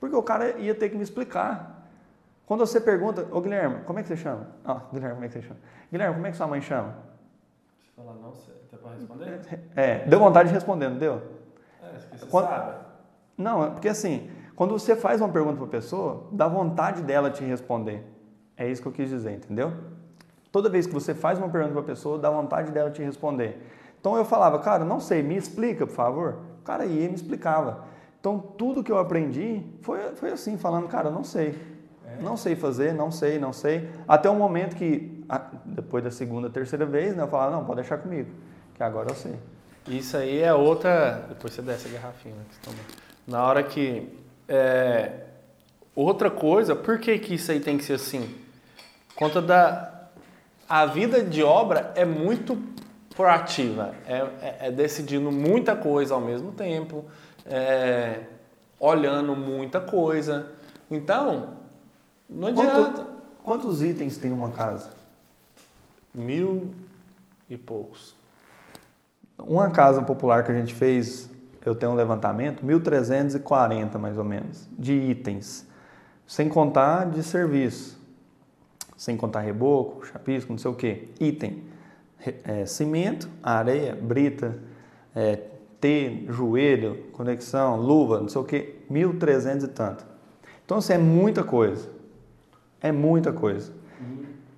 [0.00, 1.88] Porque o cara ia ter que me explicar.
[2.46, 4.48] Quando você pergunta, ô Guilherme, como é que você chama?
[4.64, 5.60] Ah, Guilherme, como é que você chama?
[5.92, 7.09] Guilherme, como é que sua mãe chama?
[8.00, 8.32] Você fala, não
[8.82, 9.40] para responder?
[9.76, 11.22] É, deu vontade de responder, não deu?
[11.82, 12.48] É, você Quando...
[12.48, 12.74] sabe.
[13.36, 17.30] Não, é porque assim, quando você faz uma pergunta para a pessoa, dá vontade dela
[17.30, 18.04] te responder.
[18.56, 19.72] É isso que eu quis dizer, entendeu?
[20.52, 23.66] Toda vez que você faz uma pergunta para a pessoa, dá vontade dela te responder.
[23.98, 26.38] Então eu falava, cara, não sei, me explica, por favor.
[26.60, 27.84] O cara ia e me explicava.
[28.18, 31.58] Então tudo que eu aprendi foi, foi assim, falando, cara, não sei.
[32.20, 33.88] Não sei fazer, não sei, não sei.
[34.06, 35.24] Até o momento que,
[35.64, 38.30] depois da segunda, terceira vez, né, eu falava, não, pode deixar comigo,
[38.74, 39.34] que agora eu sei.
[39.88, 41.24] Isso aí é outra.
[41.28, 42.34] Depois você desce a garrafinha.
[42.34, 42.72] Né,
[43.26, 44.08] Na hora que.
[44.48, 45.12] É,
[45.94, 48.34] outra coisa, por que, que isso aí tem que ser assim?
[49.16, 49.90] Conta da,
[50.68, 52.56] a vida de obra é muito
[53.16, 57.04] proativa, é, é, é decidindo muita coisa ao mesmo tempo,
[57.44, 58.20] é,
[58.78, 60.52] olhando muita coisa.
[60.90, 61.59] Então,
[62.30, 62.72] não adianta.
[62.72, 63.06] Quanto,
[63.42, 64.90] quantos itens tem uma casa?
[66.14, 66.70] Mil
[67.48, 68.14] e poucos.
[69.38, 71.28] Uma casa popular que a gente fez,
[71.64, 75.66] eu tenho um levantamento, 1.340 mais ou menos, de itens,
[76.26, 78.00] sem contar de serviço
[79.00, 81.08] sem contar reboco, chapisco, não sei o que.
[81.18, 81.64] Item:
[82.44, 84.58] é, cimento, areia, brita,
[85.14, 85.36] é,
[85.80, 90.04] T, joelho, conexão, luva, não sei o que, 1.300 e tanto.
[90.62, 91.88] Então, assim, é muita coisa.
[92.82, 93.72] É muita coisa.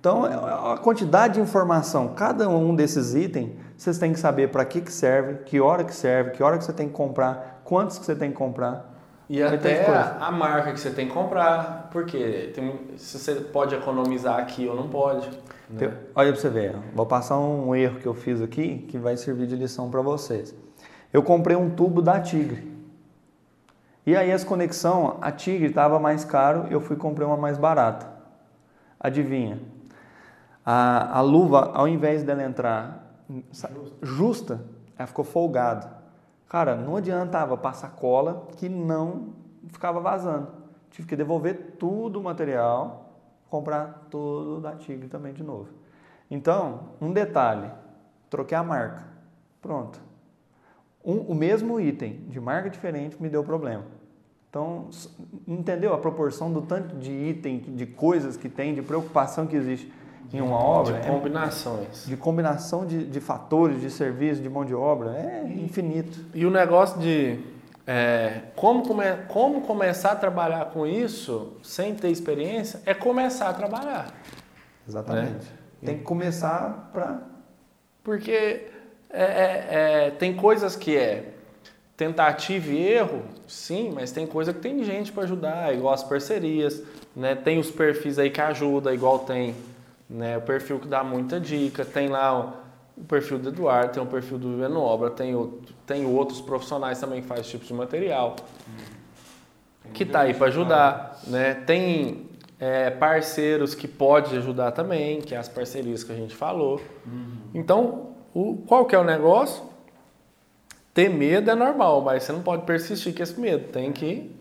[0.03, 4.65] Então, é, a quantidade de informação, cada um desses itens, vocês têm que saber para
[4.65, 7.97] que, que serve, que hora que serve, que hora que você tem que comprar, quantos
[7.97, 8.93] que você tem que comprar.
[9.29, 9.85] E até
[10.19, 14.75] a, marca que você tem que comprar, porque tem, se você pode economizar aqui ou
[14.75, 15.29] não pode.
[15.69, 15.93] Né?
[16.13, 19.47] Olha para você ver, vou passar um erro que eu fiz aqui que vai servir
[19.47, 20.53] de lição para vocês.
[21.13, 22.73] Eu comprei um tubo da Tigre.
[24.05, 28.12] E aí as conexão, a Tigre estava mais caro, eu fui comprei uma mais barata.
[29.03, 29.59] Adivinha?
[30.65, 33.21] A, a luva, ao invés dela entrar
[34.01, 34.63] justa,
[34.97, 35.91] ela ficou folgada.
[36.47, 39.33] Cara, não adiantava passar cola que não
[39.67, 40.47] ficava vazando.
[40.89, 45.69] Tive que devolver tudo o material, comprar tudo da Tigre também de novo.
[46.29, 47.69] Então, um detalhe,
[48.29, 49.03] troquei a marca.
[49.61, 49.99] Pronto.
[51.03, 53.83] Um, o mesmo item de marca diferente me deu problema.
[54.53, 54.87] Então,
[55.47, 59.91] entendeu a proporção do tanto de item, de coisas que tem, de preocupação que existe
[60.31, 60.99] em uma obra.
[60.99, 62.05] De combinações.
[62.05, 66.19] É, de combinação de, de fatores, de serviço, de mão de obra, é infinito.
[66.35, 67.39] E o negócio de
[67.87, 73.53] é, como, come, como começar a trabalhar com isso sem ter experiência é começar a
[73.55, 74.13] trabalhar.
[74.87, 75.31] Exatamente.
[75.31, 75.41] Né?
[75.83, 77.23] Tem que começar para.
[78.03, 78.67] Porque
[79.09, 81.32] é, é, é, tem coisas que é
[81.95, 86.81] tentativa e erro, sim, mas tem coisa que tem gente para ajudar, igual as parcerias,
[87.15, 87.35] né?
[87.35, 89.55] Tem os perfis aí que ajudam, igual tem
[90.13, 90.37] né?
[90.37, 92.61] O perfil que dá muita dica, tem lá
[92.95, 96.99] o, perfil do Eduardo, tem o perfil do Vivendo Obra, tem, o, tem outros profissionais
[96.99, 98.35] também que fazem tipo de material,
[98.67, 99.89] hum.
[99.91, 101.55] que tá aí para ajudar, né?
[101.55, 102.27] Tem
[102.59, 106.79] é, parceiros que pode ajudar também, que é as parcerias que a gente falou.
[107.05, 107.37] Uhum.
[107.53, 109.63] Então, o, qual que é o negócio?
[110.93, 114.31] Ter medo é normal, mas você não pode persistir com esse medo, tem que...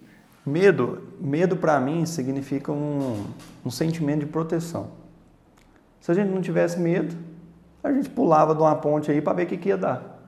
[0.44, 3.24] Medo, medo para mim significa um,
[3.64, 4.90] um sentimento de proteção.
[6.00, 7.14] Se a gente não tivesse medo,
[7.82, 10.20] a gente pulava de uma ponte aí para ver o que, que ia dar.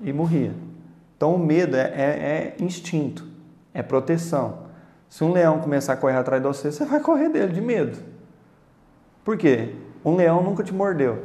[0.00, 0.54] E morria.
[1.16, 3.26] Então o medo é, é, é, instinto,
[3.74, 4.66] é proteção.
[5.08, 7.98] Se um leão começar a correr atrás de você, você vai correr dele de medo.
[9.22, 9.74] Por quê?
[10.04, 11.24] Um leão nunca te mordeu.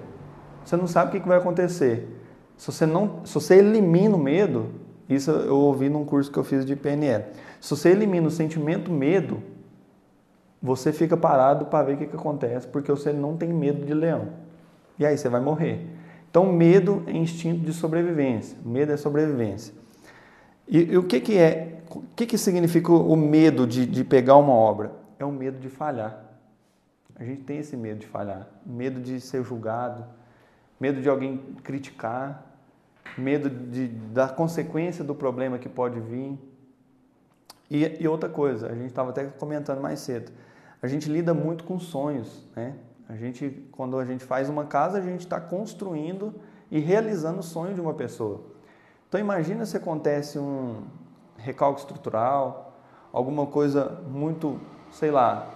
[0.66, 2.21] Você não sabe o que, que vai acontecer.
[2.62, 4.70] Se você, não, se você elimina o medo,
[5.10, 7.26] isso eu ouvi num curso que eu fiz de PNL.
[7.60, 9.42] Se você elimina o sentimento medo,
[10.62, 13.96] você fica parado para ver o que, que acontece, porque você não tem medo de
[13.96, 14.28] leão.
[15.00, 15.88] E aí você vai morrer.
[16.30, 18.56] Então, medo é instinto de sobrevivência.
[18.64, 19.74] Medo é sobrevivência.
[20.68, 21.82] E, e o que, que é?
[21.90, 24.92] O que, que significa o medo de, de pegar uma obra?
[25.18, 26.26] É o medo de falhar.
[27.16, 30.06] A gente tem esse medo de falhar, medo de ser julgado,
[30.80, 32.51] medo de alguém criticar,
[33.18, 36.38] medo de, da consequência do problema que pode vir.
[37.70, 40.32] E, e outra coisa, a gente estava até comentando mais cedo
[40.82, 42.74] a gente lida muito com sonhos, né?
[43.08, 46.34] A gente, quando a gente faz uma casa, a gente está construindo
[46.72, 48.42] e realizando o sonho de uma pessoa.
[49.08, 50.84] Então imagina se acontece um
[51.38, 52.74] recalque estrutural,
[53.12, 54.60] alguma coisa muito,
[54.92, 55.50] sei lá,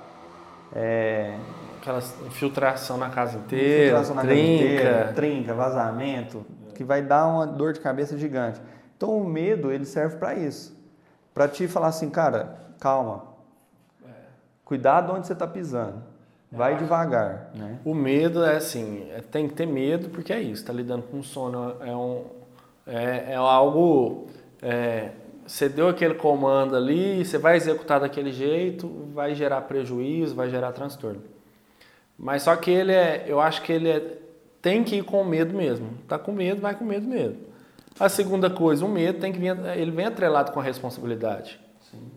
[0.74, 1.38] é...
[1.80, 4.44] aquela infiltração na casa inteira, infiltração na trinca.
[4.44, 8.62] Casa inteira, trinca, vazamento, que vai dar uma dor de cabeça gigante.
[8.96, 10.78] Então o medo ele serve para isso,
[11.34, 13.36] para te falar assim, cara, calma,
[14.66, 16.02] Cuidado onde você está pisando.
[16.52, 17.52] Vai devagar.
[17.54, 17.80] Né?
[17.86, 21.22] O medo é assim, é, tem que ter medo porque é isso, está lidando com
[21.22, 22.26] sono, é, um,
[22.88, 24.28] é, é algo.
[24.62, 25.12] É,
[25.46, 30.72] você deu aquele comando ali, você vai executar daquele jeito, vai gerar prejuízo, vai gerar
[30.72, 31.22] transtorno.
[32.18, 34.18] Mas só que ele é, eu acho que ele é,
[34.66, 35.90] tem que ir com medo mesmo.
[36.08, 37.38] Tá com medo, vai com medo mesmo.
[38.00, 41.60] A segunda coisa, o medo tem que vir, ele vem atrelado com a responsabilidade.
[41.92, 42.10] Sim.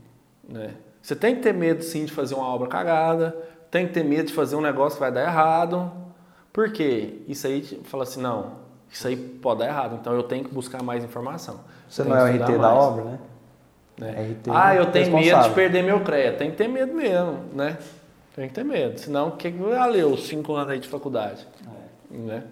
[0.49, 0.71] Né?
[1.03, 3.37] Você tem que ter medo sim de fazer uma obra cagada,
[3.71, 5.93] tem que ter medo de fazer um negócio que vai dar errado.
[6.51, 7.21] Por quê?
[7.29, 8.53] Isso aí fala assim, não,
[8.91, 11.61] isso aí pode dar errado, então eu tenho que buscar mais informação.
[11.87, 12.61] Você não é o RT mais.
[12.63, 13.19] da obra, né?
[14.01, 14.15] né?
[14.17, 16.39] É RT ah, eu tenho medo de perder meu crédito.
[16.39, 17.77] Tem que ter medo mesmo, né?
[18.35, 18.99] Tem que ter medo.
[18.99, 21.47] Senão, o que valeu os cinco anos aí de faculdade?
[21.67, 21.78] É.
[22.11, 22.45] Né?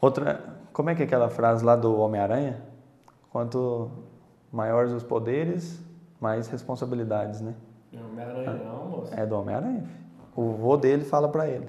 [0.00, 2.62] Outra, como é que é aquela frase lá do Homem-Aranha?
[3.30, 3.90] Quanto
[4.52, 5.80] maiores os poderes,
[6.20, 7.54] mais responsabilidades, né?
[7.94, 9.14] Homem-Aranha não, moço.
[9.14, 9.84] É do Homem-Aranha.
[10.34, 11.68] O vô dele fala para ele.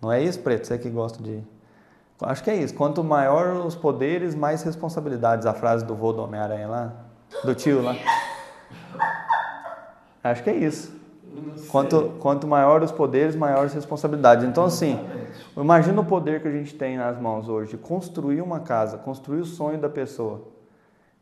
[0.00, 0.66] Não é isso, Preto?
[0.66, 1.42] Você que gosta de...
[2.20, 2.74] Acho que é isso.
[2.74, 5.46] Quanto maior os poderes, mais responsabilidades.
[5.46, 6.92] A frase do vô do Homem-Aranha lá.
[7.44, 7.94] Do tio lá.
[10.24, 10.97] Acho que é isso.
[11.70, 14.44] Quanto, quanto maior os poderes, maiores responsabilidades.
[14.44, 14.98] Então, assim,
[15.56, 19.40] imagina o poder que a gente tem nas mãos hoje de construir uma casa, construir
[19.40, 20.48] o sonho da pessoa.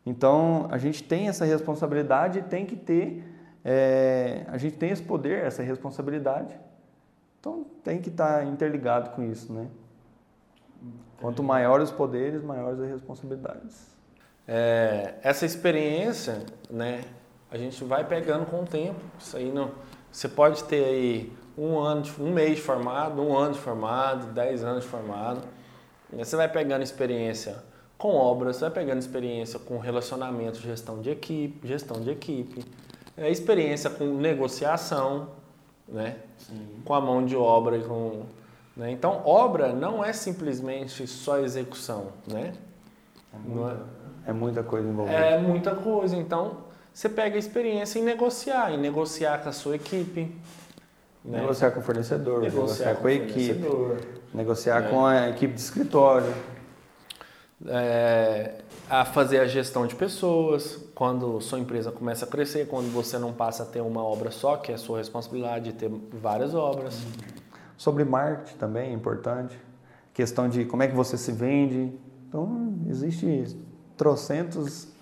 [0.05, 3.23] Então, a gente tem essa responsabilidade e tem que ter
[3.69, 6.57] é, a gente tem esse poder, essa responsabilidade.
[7.37, 9.67] Então tem que estar interligado com isso, né?
[11.19, 13.87] Quanto maiores os poderes, maiores as responsabilidades.
[14.47, 17.01] É, essa experiência, né,
[17.51, 19.01] a gente vai pegando com o tempo.
[19.19, 19.71] Isso aí não,
[20.11, 24.63] você pode ter aí um ano, um mês de formado, um ano de formado, dez
[24.63, 25.41] anos de formado.
[26.13, 27.63] Você vai pegando experiência
[27.97, 32.63] com obras, você vai pegando experiência com relacionamento, gestão de equipe, gestão de equipe,
[33.17, 35.29] é, experiência com negociação,
[35.87, 36.17] né?
[36.85, 38.25] com a mão de obra e com
[38.77, 38.91] né?
[38.91, 42.53] Então, obra não é simplesmente só execução, né?
[43.33, 43.85] É muita,
[44.25, 44.29] é...
[44.29, 45.17] é muita coisa envolvida.
[45.17, 46.15] É muita coisa.
[46.15, 46.57] Então,
[46.97, 50.35] você pega a experiência em negociar, em negociar com a sua equipe.
[51.23, 51.41] Né?
[51.41, 53.63] Negociar com o fornecedor, negociar, negociar com, com, a equipe,
[54.33, 54.89] negociar é.
[54.89, 56.33] com a equipe de escritório.
[57.67, 63.19] É, a fazer a gestão de pessoas, quando sua empresa começa a crescer, quando você
[63.19, 66.55] não passa a ter uma obra só, que é a sua responsabilidade de ter várias
[66.55, 66.99] obras.
[67.77, 69.55] Sobre marketing também é importante,
[70.15, 71.93] questão de como é que você se vende.
[72.27, 73.55] Então, existe
[73.95, 74.96] trocentos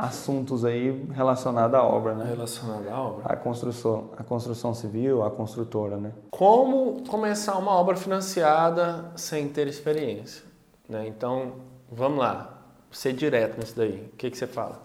[0.00, 2.24] assuntos aí relacionados à obra, né?
[2.24, 3.24] Relacionado à obra.
[3.26, 6.12] A construção, a construção civil, a construtora, né?
[6.30, 10.42] Como começar uma obra financiada sem ter experiência?
[10.88, 11.06] Né?
[11.06, 11.52] Então,
[11.92, 14.10] vamos lá, ser direto nisso daí.
[14.10, 14.80] O que, que você fala?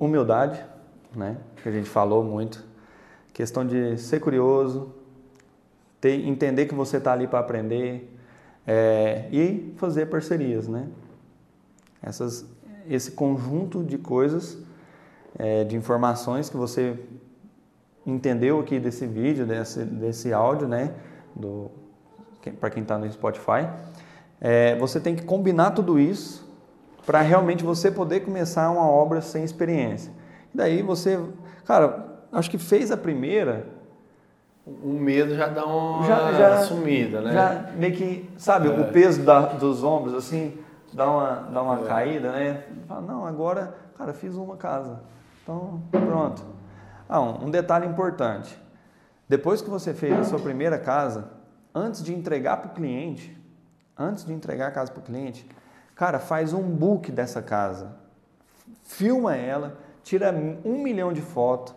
[0.00, 0.64] Humildade,
[1.14, 1.36] né?
[1.62, 2.64] Que a gente falou muito.
[3.32, 4.92] Questão de ser curioso,
[6.00, 8.12] ter, entender que você está ali para aprender
[8.66, 10.88] é, e fazer parcerias, né?
[12.02, 12.44] Essas,
[12.88, 14.58] esse conjunto de coisas,
[15.38, 16.98] é, de informações que você
[18.06, 20.92] entendeu aqui desse vídeo, desse, desse áudio, né?
[21.34, 21.70] Do,
[22.60, 23.68] para quem está no Spotify,
[24.40, 26.44] é, você tem que combinar tudo isso
[27.06, 30.12] para realmente você poder começar uma obra sem experiência.
[30.52, 31.18] E daí você,
[31.64, 33.66] cara, acho que fez a primeira,
[34.66, 37.32] o medo já dá uma já, já, sumida, né?
[37.32, 38.70] Já meio que, sabe, é.
[38.70, 40.54] o peso da, dos ombros, assim,
[40.94, 41.84] dá uma, dá uma é.
[41.84, 42.64] caída, né?
[42.86, 45.00] Fala, não, agora, cara, fiz uma casa.
[45.42, 46.42] Então, pronto.
[47.08, 48.58] Ah, um, um detalhe importante.
[49.28, 51.30] Depois que você fez a sua primeira casa,
[51.74, 53.36] antes de entregar para o cliente,
[53.98, 55.48] antes de entregar a casa para o cliente,
[55.94, 57.96] cara, faz um book dessa casa.
[58.82, 60.32] Filma ela, tira
[60.64, 61.74] um milhão de fotos,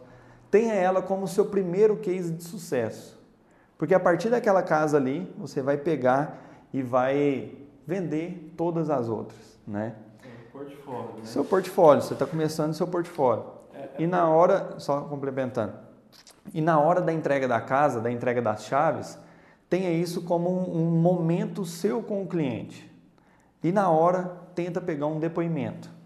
[0.52, 3.18] tenha ela como seu primeiro case de sucesso.
[3.78, 6.38] Porque a partir daquela casa ali, você vai pegar
[6.74, 9.96] e vai vender todas as outras, né?
[10.52, 11.22] Portfólio, né?
[11.24, 13.46] Seu portfólio, você está começando seu portfólio.
[13.74, 15.74] É, é e na hora, só complementando,
[16.54, 19.18] e na hora da entrega da casa, da entrega das chaves,
[19.70, 22.92] tenha isso como um, um momento seu com o cliente.
[23.64, 25.98] E na hora, tenta pegar um depoimento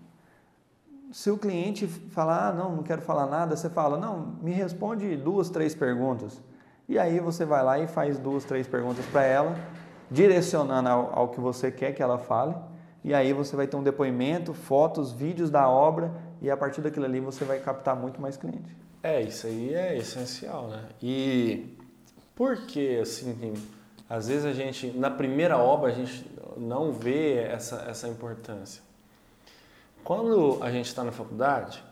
[1.11, 5.17] se o cliente falar, ah, não, não quero falar nada, você fala, não, me responde
[5.17, 6.41] duas, três perguntas.
[6.87, 9.55] E aí você vai lá e faz duas, três perguntas para ela,
[10.11, 12.53] direcionando ao, ao, que você quer que ela fale.
[13.03, 17.05] E aí você vai ter um depoimento, fotos, vídeos da obra e a partir daquilo
[17.05, 18.75] ali você vai captar muito mais cliente.
[19.01, 20.83] É, isso aí é essencial, né?
[21.01, 21.75] E
[22.35, 23.53] por que, assim,
[24.07, 28.83] às vezes a gente, na primeira obra, a gente não vê essa, essa importância?
[30.03, 31.83] Quando a gente está na faculdade,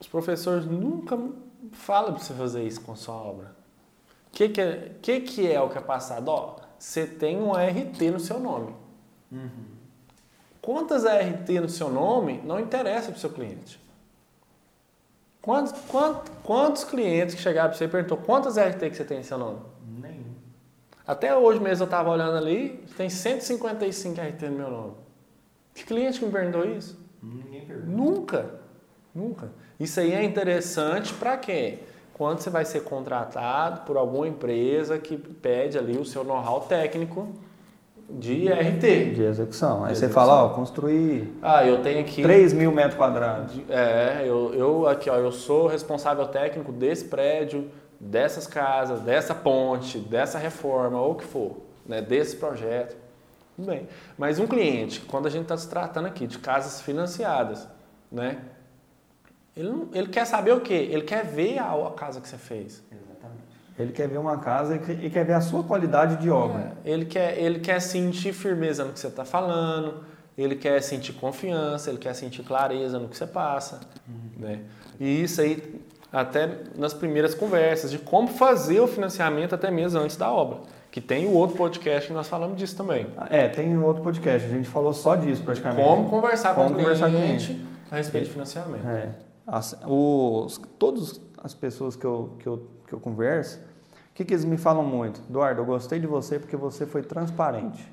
[0.00, 1.18] os professores nunca
[1.72, 3.54] falam para você fazer isso com sua obra.
[4.28, 6.28] O que, que, é, que, que é o que é passado?
[6.28, 8.74] Ó, você tem um ART no seu nome.
[9.30, 9.66] Uhum.
[10.62, 13.78] Quantas ART no seu nome não interessa para o seu cliente.
[15.42, 19.18] Quantos, quantos, quantos clientes que chegaram para você e perguntou quantas ART que você tem
[19.18, 19.58] no seu nome?
[20.00, 20.34] Nenhum.
[21.06, 24.94] Até hoje mesmo eu estava olhando ali, tem 155 RT no meu nome.
[25.74, 26.98] Que cliente que me perguntou isso?
[27.22, 27.90] Ninguém pergunta.
[27.90, 28.60] Nunca.
[29.14, 29.52] Nunca.
[29.78, 31.80] Isso aí é interessante para quê?
[32.20, 37.26] Quando você vai ser contratado por alguma empresa que pede ali o seu know-how técnico
[38.10, 39.14] de RT.
[39.14, 39.84] De execução.
[39.84, 40.26] Aí de você execução.
[40.26, 41.34] fala, ó, construir.
[41.40, 42.20] Ah, eu tenho aqui.
[42.20, 43.58] 3 mil metros quadrados.
[43.70, 49.98] É, eu, eu aqui, ó, eu sou responsável técnico desse prédio, dessas casas, dessa ponte,
[49.98, 51.56] dessa reforma, ou o que for,
[51.86, 52.98] né, desse projeto.
[53.56, 53.88] Tudo bem.
[54.18, 57.66] Mas um cliente, quando a gente está se tratando aqui de casas financiadas,
[58.12, 58.42] né?
[59.56, 60.88] Ele, não, ele quer saber o quê?
[60.90, 62.82] Ele quer ver a, a casa que você fez.
[62.90, 63.42] Exatamente.
[63.78, 66.72] Ele quer ver uma casa e quer ver a sua qualidade de obra.
[66.84, 70.04] É, ele, quer, ele quer sentir firmeza no que você está falando,
[70.36, 73.80] ele quer sentir confiança, ele quer sentir clareza no que você passa.
[74.08, 74.44] Uhum.
[74.44, 74.60] Né?
[74.98, 75.80] E isso aí,
[76.12, 80.58] até nas primeiras conversas, de como fazer o financiamento até mesmo antes da obra.
[80.90, 83.06] Que tem o outro podcast que nós falamos disso também.
[83.30, 84.48] É, tem o outro podcast.
[84.48, 85.88] A gente falou só disso praticamente.
[85.88, 88.88] Como conversar Como com o cliente a respeito de financiamento.
[88.88, 89.29] É.
[89.52, 94.32] As, os, todas as pessoas que eu, que eu, que eu converso, o que, que
[94.32, 95.20] eles me falam muito?
[95.28, 97.92] Eduardo, eu gostei de você porque você foi transparente.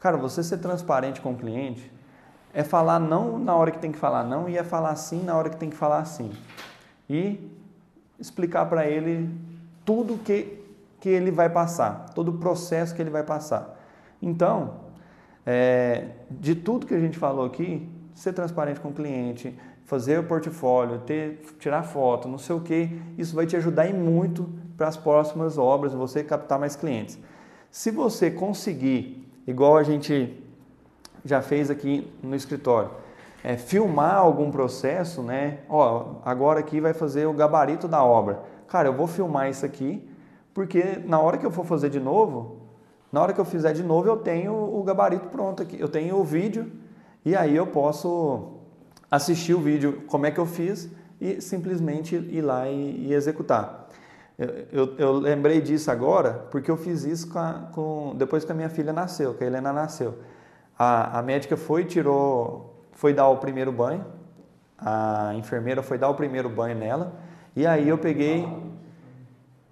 [0.00, 1.92] Cara, você ser transparente com o cliente
[2.52, 5.36] é falar não na hora que tem que falar não e é falar sim na
[5.36, 6.32] hora que tem que falar sim.
[7.08, 7.48] E
[8.18, 9.30] explicar para ele
[9.84, 10.64] tudo que,
[10.98, 13.80] que ele vai passar, todo o processo que ele vai passar.
[14.20, 14.80] Então,
[15.44, 19.56] é, de tudo que a gente falou aqui, ser transparente com o cliente,
[19.86, 24.48] fazer o portfólio, ter, tirar foto, não sei o que, isso vai te ajudar muito
[24.76, 27.18] para as próximas obras, você captar mais clientes.
[27.70, 30.42] Se você conseguir, igual a gente
[31.24, 32.90] já fez aqui no escritório,
[33.44, 35.60] é, filmar algum processo, né?
[35.68, 38.40] Ó, agora aqui vai fazer o gabarito da obra.
[38.66, 40.06] Cara, eu vou filmar isso aqui,
[40.52, 42.56] porque na hora que eu for fazer de novo,
[43.12, 46.16] na hora que eu fizer de novo, eu tenho o gabarito pronto aqui, eu tenho
[46.16, 46.72] o vídeo
[47.24, 48.55] e aí eu posso
[49.10, 50.90] assistir o vídeo como é que eu fiz
[51.20, 53.88] e simplesmente ir lá e, e executar.
[54.38, 58.52] Eu, eu, eu, lembrei disso agora porque eu fiz isso com, a, com, depois que
[58.52, 60.18] a minha filha nasceu, que a Helena nasceu.
[60.78, 64.04] A, a médica foi tirou, foi dar o primeiro banho,
[64.76, 67.14] a enfermeira foi dar o primeiro banho nela
[67.54, 68.46] e aí eu peguei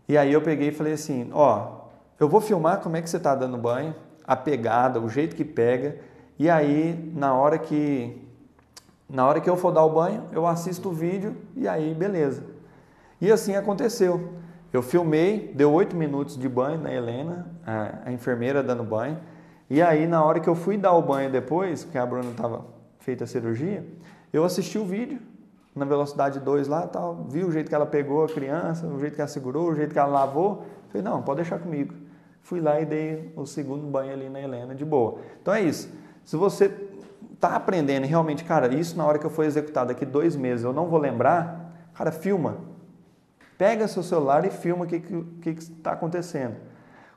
[0.09, 1.85] e aí eu peguei e falei assim, ó,
[2.19, 3.95] eu vou filmar como é que você está dando banho,
[4.27, 5.99] a pegada, o jeito que pega
[6.39, 8.27] e aí na hora que
[9.15, 12.43] na hora que eu for dar o banho, eu assisto o vídeo e aí beleza.
[13.21, 14.35] E assim aconteceu.
[14.73, 19.17] Eu filmei, deu oito minutos de banho na Helena, a, a, enfermeira dando banho.
[19.71, 22.67] E aí, na hora que eu fui dar o banho depois, que a Bruna estava
[22.99, 23.87] feita a cirurgia,
[24.33, 25.21] eu assisti o vídeo
[25.77, 29.15] na velocidade 2 lá, tal, vi o jeito que ela pegou a criança, o jeito
[29.15, 30.65] que ela segurou, o jeito que ela lavou.
[30.89, 31.95] Falei, não, pode deixar comigo.
[32.43, 35.21] Fui lá e dei o segundo banho ali na Helena de boa.
[35.41, 35.89] Então é isso.
[36.25, 36.69] Se você
[37.35, 40.65] está aprendendo e realmente, cara, isso na hora que eu for executar daqui dois meses
[40.65, 42.57] eu não vou lembrar, cara, filma.
[43.59, 46.57] Pega seu celular e filma o que está que, que tá acontecendo.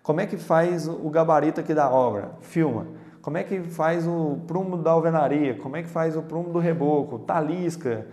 [0.03, 2.31] Como é que faz o gabarito aqui da obra?
[2.41, 2.87] Filma.
[3.21, 5.55] Como é que faz o prumo da alvenaria?
[5.55, 7.19] Como é que faz o prumo do reboco?
[7.19, 8.05] Talisca.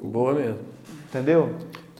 [0.00, 0.60] Boa mesmo.
[1.08, 1.56] Entendeu?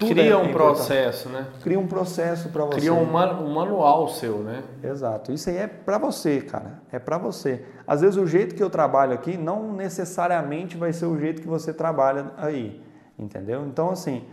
[0.08, 1.46] Cria é um processo, né?
[1.62, 2.78] Cria um processo para você.
[2.78, 4.62] Cria um, um, manual seu, né?
[4.82, 5.32] Exato.
[5.32, 6.82] Isso aí é para você, cara.
[6.90, 7.64] É para você.
[7.86, 11.48] Às vezes o jeito que eu trabalho aqui não necessariamente vai ser o jeito que
[11.48, 12.80] você trabalha aí,
[13.18, 13.64] entendeu?
[13.66, 14.24] Então assim,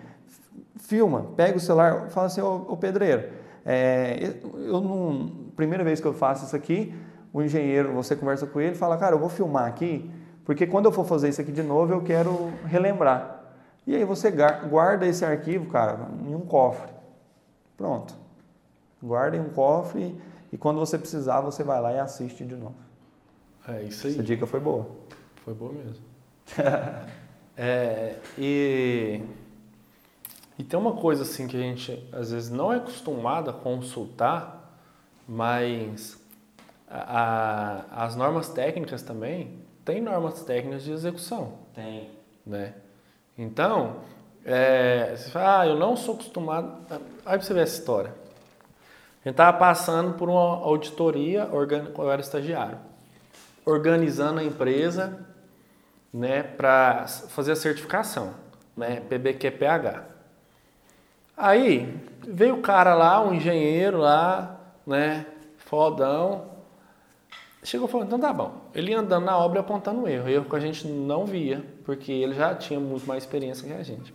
[0.78, 3.30] filma, pega o celular, fala assim, ô, ô pedreiro,
[3.66, 6.94] é, eu não, primeira vez que eu faço isso aqui,
[7.32, 10.10] o engenheiro, você conversa com ele, fala, cara, eu vou filmar aqui,
[10.46, 13.39] porque quando eu for fazer isso aqui de novo, eu quero relembrar.
[13.90, 16.92] E aí você guarda esse arquivo, cara, em um cofre.
[17.76, 18.14] Pronto.
[19.02, 20.16] Guarda em um cofre
[20.54, 22.76] e quando você precisar, você vai lá e assiste de novo.
[23.68, 24.14] É isso aí.
[24.14, 24.92] Essa dica foi boa.
[25.44, 26.06] Foi boa mesmo.
[27.58, 29.24] é, e,
[30.60, 34.72] e tem uma coisa assim que a gente às vezes não é acostumado a consultar,
[35.28, 36.16] mas
[36.88, 41.54] a, a, as normas técnicas também tem normas técnicas de execução.
[41.74, 42.12] Tem.
[42.46, 42.76] Né?
[43.42, 44.02] Então,
[44.44, 46.78] é, você fala, ah, eu não sou acostumado.
[47.26, 48.12] Aí você vê essa história.
[48.12, 52.78] A gente estava passando por uma auditoria, eu era estagiário,
[53.66, 55.26] organizando a empresa
[56.14, 58.34] né, para fazer a certificação,
[58.76, 60.04] né, PBQPH.
[61.38, 65.26] Aí veio o cara lá, um engenheiro lá, né,
[65.60, 66.59] fodão,
[67.64, 68.70] chegou e falou, então tá bom.
[68.74, 72.56] Ele andando na obra apontando erro, erro que a gente não via, porque ele já
[72.56, 74.14] tinha muito mais experiência que a gente.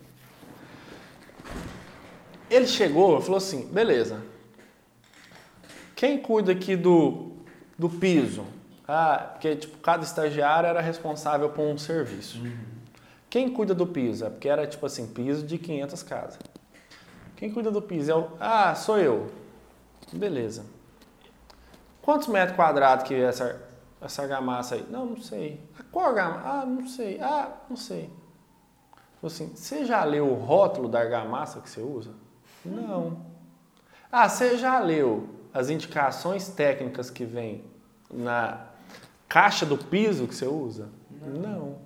[2.49, 4.21] Ele chegou e falou assim, beleza,
[5.95, 7.31] quem cuida aqui do,
[7.77, 8.45] do piso?
[8.87, 12.39] Ah, porque tipo, cada estagiário era responsável por um serviço.
[12.39, 12.75] Uhum.
[13.29, 14.25] Quem cuida do piso?
[14.25, 16.39] É porque era tipo assim, piso de 500 casas.
[17.35, 18.27] Quem cuida do piso é o...
[18.39, 19.31] Ah, sou eu.
[20.13, 20.65] Beleza.
[22.05, 23.59] Quantos metros quadrados que é essa,
[23.99, 24.85] essa argamassa aí?
[24.91, 25.59] Não, não sei.
[25.91, 26.47] Qual argamassa?
[26.47, 27.19] Ah, não sei.
[27.19, 28.13] Ah, não sei.
[29.23, 32.11] Assim, você já leu o rótulo da argamassa que você usa?
[32.63, 33.25] Não.
[34.11, 37.63] Ah, você já leu as indicações técnicas que vem
[38.13, 38.67] na
[39.27, 40.89] caixa do piso que você usa?
[41.09, 41.39] Não.
[41.39, 41.77] não.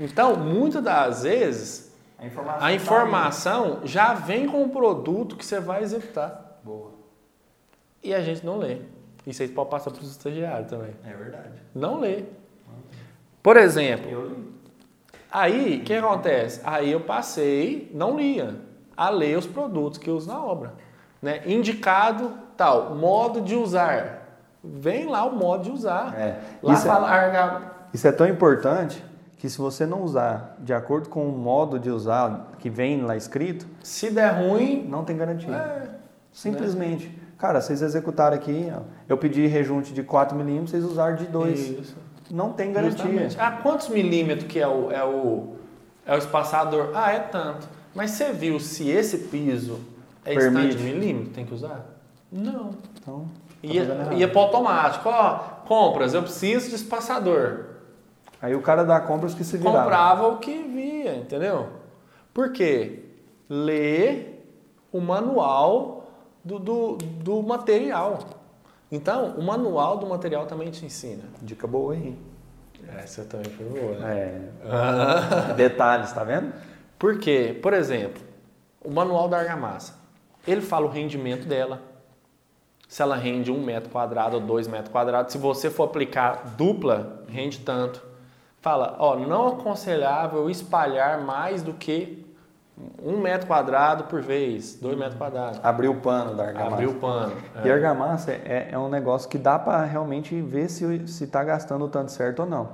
[0.00, 5.46] Então, muitas das vezes, a informação, a informação tá já vem com o produto que
[5.46, 6.58] você vai executar.
[6.64, 6.99] Boa
[8.02, 8.78] e a gente não lê.
[9.26, 10.92] Isso aí pode passar para os estagiários também.
[11.04, 11.50] É verdade.
[11.74, 12.24] Não lê.
[13.42, 14.36] Por exemplo,
[15.30, 16.60] aí o que acontece?
[16.64, 18.56] Aí eu passei, não lia,
[18.96, 20.74] a ler os produtos que eu uso na obra.
[21.22, 21.42] Né?
[21.46, 24.20] Indicado tal, modo de usar.
[24.62, 26.14] Vem lá o modo de usar.
[26.18, 26.40] É.
[26.62, 27.60] Lá isso, fala, é,
[27.94, 29.02] isso é tão importante
[29.38, 33.16] que se você não usar de acordo com o modo de usar que vem lá
[33.16, 35.54] escrito, Se der ruim, não tem garantia.
[35.54, 35.88] é,
[36.30, 37.18] Simplesmente.
[37.40, 41.58] Cara, vocês executaram aqui, ó, eu pedi rejunte de 4 milímetros, vocês usaram de 2.
[41.58, 41.96] Isso.
[42.30, 42.98] Não tem garantia.
[42.98, 43.36] Justamente.
[43.40, 45.54] Ah, quantos milímetros que é o, é, o,
[46.04, 46.90] é o espaçador?
[46.94, 47.66] Ah, é tanto.
[47.94, 49.80] Mas você viu se esse piso
[50.22, 50.76] é Permite.
[50.76, 51.32] de milímetro?
[51.32, 51.86] Tem que usar?
[52.30, 52.72] Não.
[53.00, 55.08] Então, tá Ia, ia para automático.
[55.08, 57.64] Ó, compras, eu preciso de espaçador.
[58.40, 59.78] Aí o cara dá compras que se virava.
[59.78, 61.68] Comprava o que via, entendeu?
[62.34, 63.04] Por quê?
[63.48, 64.26] Lê
[64.92, 65.99] o manual
[66.44, 68.18] do, do, do material.
[68.90, 71.22] Então, o manual do material também te ensina.
[71.40, 72.18] Dica boa aí.
[72.98, 74.50] Essa também foi boa, né?
[75.50, 75.54] É.
[75.54, 76.52] Detalhes, tá vendo?
[76.98, 77.58] Por quê?
[77.62, 78.22] Por exemplo,
[78.84, 79.94] o manual da argamassa.
[80.46, 81.80] Ele fala o rendimento dela.
[82.88, 85.32] Se ela rende um metro quadrado ou dois metros quadrados.
[85.32, 88.02] Se você for aplicar dupla, rende tanto.
[88.60, 92.26] Fala, ó, não aconselhável espalhar mais do que
[93.02, 95.60] um metro quadrado por vez, dois metros quadrados.
[95.62, 96.72] Abrir o pano da argamassa.
[96.74, 97.32] Abrir o pano.
[97.64, 100.84] E argamassa é, é um negócio que dá para realmente ver se
[101.24, 102.68] está gastando o tanto certo ou não.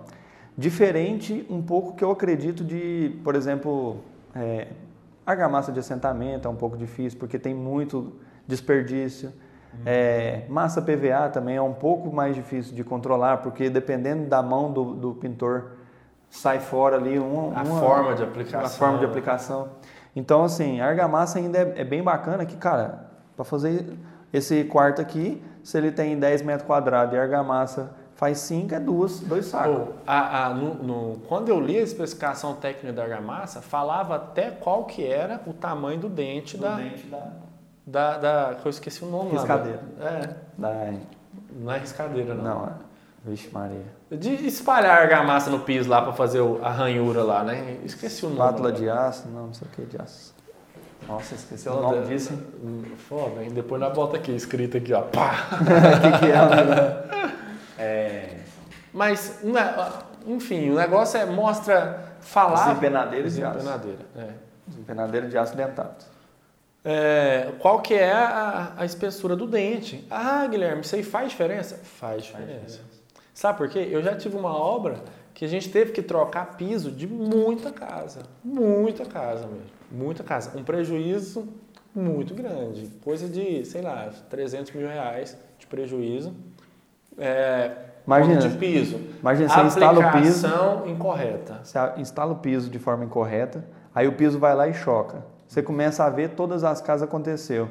[0.57, 3.99] Diferente um pouco que eu acredito de, por exemplo,
[4.35, 4.69] é,
[5.27, 8.13] argamassa de assentamento é um pouco difícil porque tem muito
[8.47, 9.33] desperdício.
[9.85, 14.73] É, massa PVA também é um pouco mais difícil de controlar porque dependendo da mão
[14.73, 15.73] do, do pintor
[16.31, 18.61] sai fora ali uma, A uma- forma de aplicação.
[18.67, 19.69] a forma de aplicação.
[20.17, 23.05] Então, assim, a argamassa ainda é, é bem bacana que, cara,
[23.37, 23.87] para fazer
[24.33, 28.81] esse quarto aqui, se ele tem 10 metros quadrados e a argamassa faz 5, é
[28.81, 29.77] duas, dois sacos.
[29.77, 34.51] Pô, a- a- no- no- quando eu li a especificação técnica da argamassa, falava até
[34.51, 36.81] qual que era o tamanho do dente da,
[37.87, 39.81] da, da- que eu esqueci o nome lá, Riscadeira.
[39.99, 40.93] da- É, Da-
[41.53, 42.43] não é riscadeira não.
[42.45, 42.71] não, é.
[43.27, 43.85] Vixe Maria.
[44.11, 47.79] De espalhar argamassa no piso lá para fazer a ranhura lá, né?
[47.85, 48.41] Esqueci o nome.
[48.41, 48.73] Agora.
[48.73, 50.35] de aço, não, não sei o que de aço.
[51.09, 52.47] Nossa, esqueci o nome disso, hein?
[52.63, 53.51] Hum, Foda, hein?
[53.51, 55.03] Depois nós bota aqui, escrito aqui, ó.
[55.03, 55.49] Pá!
[55.53, 55.59] O
[56.13, 57.33] que, que é negócio?
[57.79, 58.37] É.
[58.93, 59.75] Mas, né,
[60.27, 62.69] enfim, o negócio é mostra falar.
[62.69, 63.59] Desempenadeiras de aço.
[63.59, 64.29] Desempenadeira, é.
[64.67, 66.05] Desempenadeira de aço dentado.
[66.85, 70.07] É, qual que é a, a espessura do dente?
[70.09, 71.81] Ah, Guilherme, isso aí faz diferença?
[71.83, 72.81] Faz diferença.
[73.37, 73.87] Sabe por quê?
[73.91, 74.97] Eu já tive uma obra
[75.35, 78.23] que a gente teve que trocar piso de muita casa.
[78.43, 79.67] Muita casa mesmo.
[79.93, 80.59] Muita casa.
[80.59, 81.47] Um prejuízo
[81.95, 82.87] muito grande.
[83.05, 86.35] Coisa de, sei lá, 300 mil reais de prejuízo.
[87.19, 87.73] É,
[88.07, 88.99] Imagina, de piso.
[89.21, 90.49] imagina, você instala o piso.
[90.87, 91.61] Incorreta.
[91.63, 95.23] Você instala o piso de forma incorreta, aí o piso vai lá e choca.
[95.47, 97.69] Você começa a ver todas as casas aconteceu.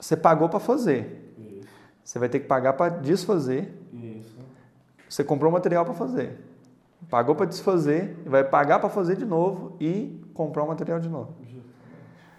[0.00, 1.28] Você pagou para fazer.
[2.02, 3.70] Você vai ter que pagar para desfazer.
[5.08, 6.38] Você comprou material para fazer.
[7.08, 11.30] Pagou para desfazer, vai pagar para fazer de novo e comprar o material de novo.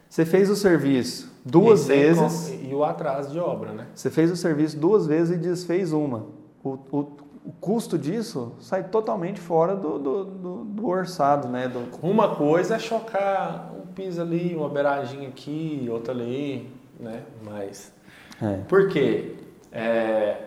[0.10, 2.50] Você fez o serviço duas E vezes.
[2.50, 3.88] com- E o atraso de obra, né?
[3.94, 6.26] Você fez o serviço duas vezes e desfez uma.
[6.64, 7.12] O, o-
[7.46, 11.68] o custo disso sai totalmente fora do, do, do- do orçado, né?
[11.68, 17.24] Do, Uma coisa é chocar um piso ali, uma beiradinha aqui, outra ali, né?
[17.46, 17.94] Mas.
[18.42, 18.58] é.
[18.68, 19.36] Por quê?
[19.72, 20.38] É,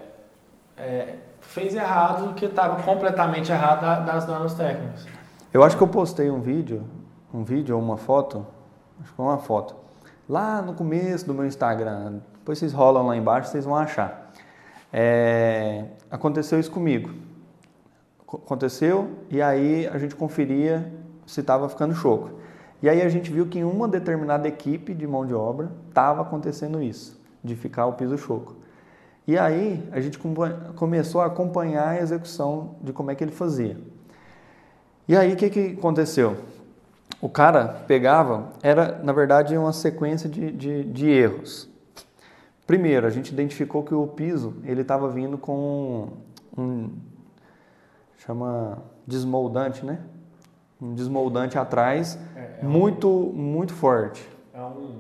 [0.77, 5.07] é, fez errado o que estava completamente errado da- das normas técnicas.
[5.53, 6.82] Eu acho que eu postei um vídeo,
[7.32, 8.47] um vídeo ou uma foto,
[9.01, 9.76] acho que foi uma foto,
[10.28, 12.20] lá no começo do meu Instagram.
[12.38, 14.30] Depois vocês rolam lá embaixo, vocês vão achar.
[14.93, 17.11] É, aconteceu isso comigo.
[18.26, 20.93] Co- Aconteceu e aí a gente conferia
[21.26, 22.30] se estava ficando choco.
[22.82, 26.22] E aí a gente viu que em uma determinada equipe de mão de obra estava
[26.22, 28.57] acontecendo isso, de ficar o piso choco.
[29.27, 30.18] E aí a gente
[30.77, 33.77] começou a acompanhar a execução de como é que ele fazia.
[35.07, 36.37] E aí o que, que aconteceu?
[37.20, 41.68] O cara pegava, era na verdade uma sequência de, de, de erros.
[42.66, 46.09] Primeiro, a gente identificou que o piso ele estava vindo com
[46.57, 46.91] um
[48.18, 49.99] chama desmoldante, né?
[50.81, 54.27] Um desmoldante atrás É, é um- muito muito forte.
[54.55, 54.95] É um.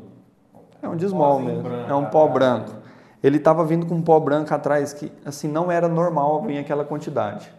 [0.82, 1.62] É um desmol mesmo.
[1.62, 2.32] branco é um pó atrás.
[2.34, 2.81] branco.
[3.22, 6.84] Ele estava vindo com um pó branco atrás que assim não era normal vir aquela
[6.84, 7.52] quantidade.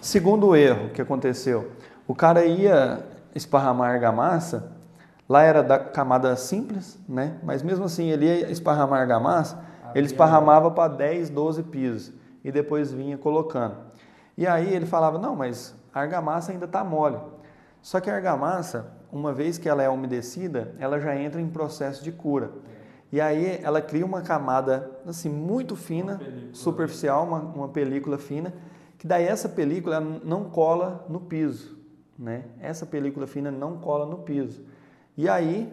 [0.00, 1.70] Segundo erro que aconteceu,
[2.08, 4.72] o cara ia esparramar argamassa,
[5.28, 7.36] lá era da camada simples, né?
[7.42, 9.62] Mas mesmo assim ele ia esparramar argamassa,
[9.94, 12.12] ele esparramava para 10, 12 pisos
[12.42, 13.76] e depois vinha colocando.
[14.36, 17.18] E aí ele falava: "Não, mas a argamassa ainda está mole".
[17.80, 22.02] Só que a argamassa, uma vez que ela é umedecida, ela já entra em processo
[22.02, 22.50] de cura.
[23.12, 26.18] E aí ela cria uma camada assim muito fina,
[26.52, 28.54] superficial, uma, uma película fina,
[28.98, 31.76] que daí essa película não cola no piso,
[32.18, 32.44] né?
[32.58, 34.62] Essa película fina não cola no piso.
[35.16, 35.70] E aí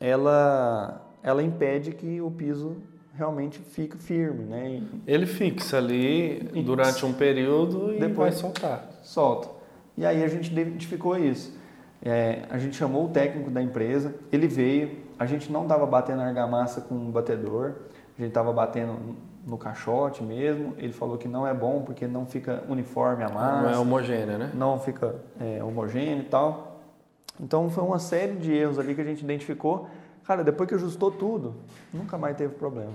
[0.00, 2.76] ela ela impede que o piso
[3.12, 4.82] realmente fique firme, né?
[5.06, 8.88] Ele fixa ali durante um período e depois vai soltar.
[9.02, 9.48] Solta.
[9.96, 11.52] E aí a gente identificou isso.
[12.00, 16.22] É, a gente chamou o técnico da empresa, ele veio, a gente não estava batendo
[16.22, 17.74] argamassa com um batedor,
[18.16, 19.16] a gente estava batendo
[19.46, 20.74] no caixote mesmo.
[20.76, 23.62] Ele falou que não é bom porque não fica uniforme a massa.
[23.62, 24.50] Não é homogênea, né?
[24.54, 26.80] Não fica é, homogêneo e tal.
[27.40, 29.88] Então foi uma série de erros ali que a gente identificou.
[30.24, 31.54] Cara, depois que ajustou tudo,
[31.92, 32.92] nunca mais teve problema.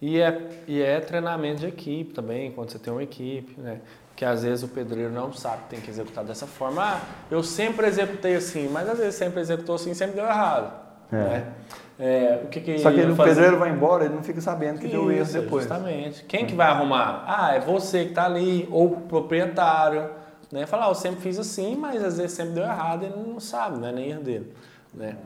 [0.00, 3.80] E é, e é treinamento de equipe também, quando você tem uma equipe, né?
[4.14, 6.82] Que às vezes o pedreiro não sabe que tem que executar dessa forma.
[6.82, 7.00] Ah,
[7.30, 10.87] eu sempre executei assim, mas às vezes sempre executou assim sempre deu errado.
[11.12, 11.16] É.
[11.16, 11.52] Né?
[12.00, 14.78] É, o que que Só que ele, o pedreiro vai embora, ele não fica sabendo
[14.78, 15.64] que Isso, deu erro depois.
[15.64, 16.24] Justamente.
[16.24, 17.24] Quem que vai arrumar?
[17.26, 20.10] Ah, é você que está ali, ou o proprietário.
[20.52, 20.64] Né?
[20.64, 23.78] Falar, ah, eu sempre fiz assim, mas às vezes sempre deu errado, ele não sabe,
[23.78, 24.52] não é nem erro dele.
[24.94, 25.16] Né?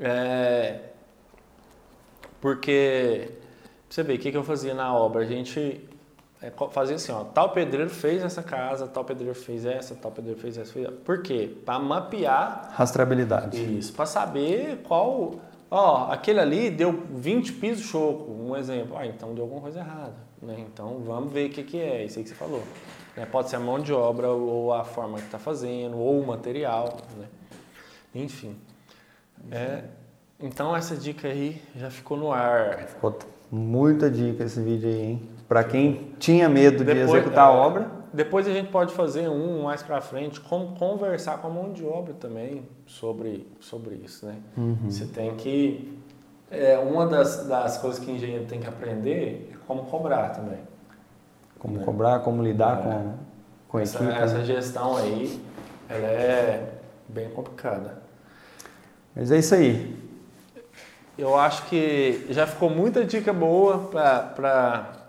[0.00, 0.80] É,
[2.40, 3.30] porque
[3.88, 5.22] você vê, o que, que eu fazia na obra?
[5.22, 5.86] A gente
[6.42, 10.40] é, fazia assim, ó, tal pedreiro fez essa casa, tal pedreiro fez essa, tal pedreiro
[10.40, 10.72] fez essa.
[10.72, 10.88] Fez...
[11.04, 11.56] Por quê?
[11.64, 12.72] Para mapear...
[12.74, 13.78] Rastreabilidade.
[13.78, 15.34] Isso, para saber qual...
[15.70, 18.98] Ó, aquele ali deu 20 pisos choco, um exemplo.
[18.98, 20.16] Ah, então deu alguma coisa errada.
[20.42, 20.56] Né?
[20.58, 22.62] Então vamos ver o que, que é, isso aí que você falou.
[23.16, 23.24] Né?
[23.24, 26.98] Pode ser a mão de obra, ou a forma que está fazendo, ou o material.
[27.16, 27.26] Né?
[28.14, 28.56] Enfim.
[29.50, 29.84] É,
[30.38, 32.86] então essa dica aí já ficou no ar.
[32.88, 33.16] Ficou
[33.54, 35.28] Muita dica esse vídeo aí, hein?
[35.52, 37.90] Para quem tinha medo depois, de executar a obra.
[38.10, 41.84] Depois a gente pode fazer um mais para frente, como conversar com a mão de
[41.84, 44.36] obra também sobre, sobre isso, né?
[44.56, 44.78] Uhum.
[44.88, 46.00] Você tem que...
[46.50, 50.60] É, uma das, das coisas que o engenheiro tem que aprender é como cobrar também.
[51.58, 51.84] Como né?
[51.84, 52.82] cobrar, como lidar é.
[52.82, 53.12] com,
[53.68, 54.18] com a essa, equipe.
[54.18, 54.44] Essa né?
[54.46, 55.38] gestão aí,
[55.86, 56.72] ela é
[57.06, 57.98] bem complicada.
[59.14, 59.98] Mas é isso aí.
[61.18, 65.01] Eu acho que já ficou muita dica boa para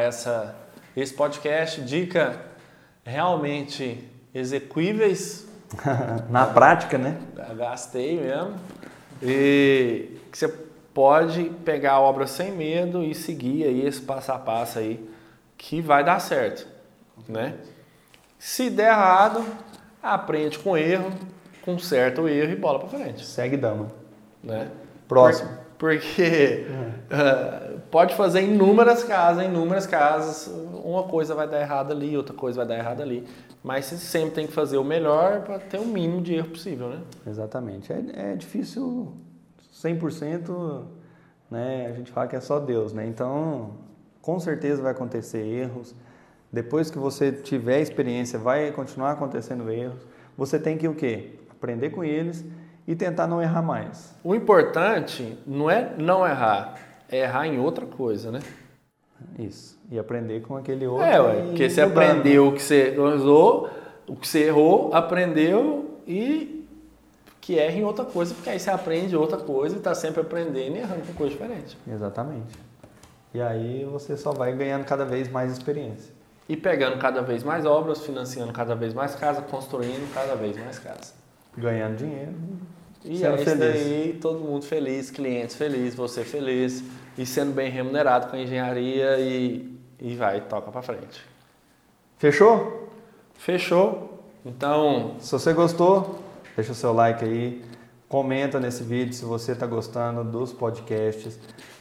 [0.00, 0.54] essa
[0.96, 2.40] esse podcast, dica
[3.04, 5.48] realmente execuíveis.
[6.28, 7.16] Na prática, né?
[7.56, 8.54] Gastei mesmo.
[9.22, 10.48] E que você
[10.92, 15.08] pode pegar a obra sem medo e seguir aí esse passo a passo aí
[15.56, 16.66] que vai dar certo,
[17.28, 17.54] né?
[18.38, 19.44] Se der errado,
[20.02, 21.12] aprende com erro,
[21.62, 23.24] conserta o erro e bola para frente.
[23.26, 23.88] Segue dama.
[24.42, 24.70] Né?
[25.06, 25.50] Próximo.
[25.78, 26.66] Por, porque
[27.10, 30.46] uh, pode fazer inúmeras casas, inúmeras casas,
[30.84, 33.26] uma coisa vai dar errado ali, outra coisa vai dar errado ali.
[33.62, 36.88] Mas você sempre tem que fazer o melhor para ter o mínimo de erro possível,
[36.88, 37.00] né?
[37.26, 37.92] Exatamente.
[37.92, 39.12] É, é difícil
[39.74, 40.82] 100%,
[41.50, 41.88] né?
[41.90, 43.06] A gente fala que é só Deus, né?
[43.06, 43.72] Então,
[44.22, 45.94] com certeza vai acontecer erros.
[46.52, 50.00] Depois que você tiver experiência, vai continuar acontecendo erros.
[50.36, 51.38] Você tem que o quê?
[51.50, 52.44] Aprender com eles
[52.86, 54.14] e tentar não errar mais.
[54.24, 56.74] O importante não é não errar,
[57.10, 58.40] é errar em outra coisa, né?
[59.38, 59.78] Isso.
[59.90, 61.04] E aprender com aquele outro.
[61.04, 61.98] É, ué, porque você mudando.
[61.98, 63.70] aprendeu o que você usou,
[64.06, 66.66] o que você errou, aprendeu e
[67.40, 70.76] que erra em outra coisa, porque aí você aprende outra coisa e está sempre aprendendo
[70.76, 71.76] e errando com coisa diferente.
[71.90, 72.58] Exatamente.
[73.32, 76.12] E aí você só vai ganhando cada vez mais experiência.
[76.48, 80.78] E pegando cada vez mais obras, financiando cada vez mais casa, construindo cada vez mais
[80.78, 81.12] casa.
[81.56, 82.34] Ganhando dinheiro.
[83.04, 86.84] E é isso daí, todo mundo feliz, clientes felizes, você feliz
[87.16, 91.22] e sendo bem remunerado com a engenharia e, e vai, toca para frente.
[92.18, 92.88] Fechou?
[93.34, 94.18] Fechou.
[94.44, 96.18] Então, se você gostou,
[96.56, 97.62] deixa o seu like aí,
[98.08, 101.38] comenta nesse vídeo se você está gostando dos podcasts.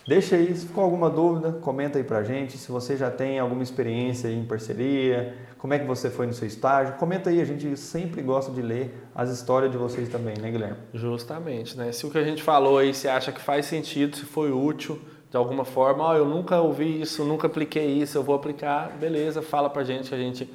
[0.07, 2.57] Deixa aí, se ficou alguma dúvida, comenta aí pra gente.
[2.57, 6.47] Se você já tem alguma experiência em parceria, como é que você foi no seu
[6.47, 6.95] estágio?
[6.95, 10.77] Comenta aí, a gente sempre gosta de ler as histórias de vocês também, né, Guilherme?
[10.93, 11.91] Justamente, né?
[11.91, 14.99] Se o que a gente falou aí, você acha que faz sentido, se foi útil
[15.29, 19.41] de alguma forma, oh, eu nunca ouvi isso, nunca apliquei isso, eu vou aplicar, beleza,
[19.41, 20.51] fala pra gente que a gente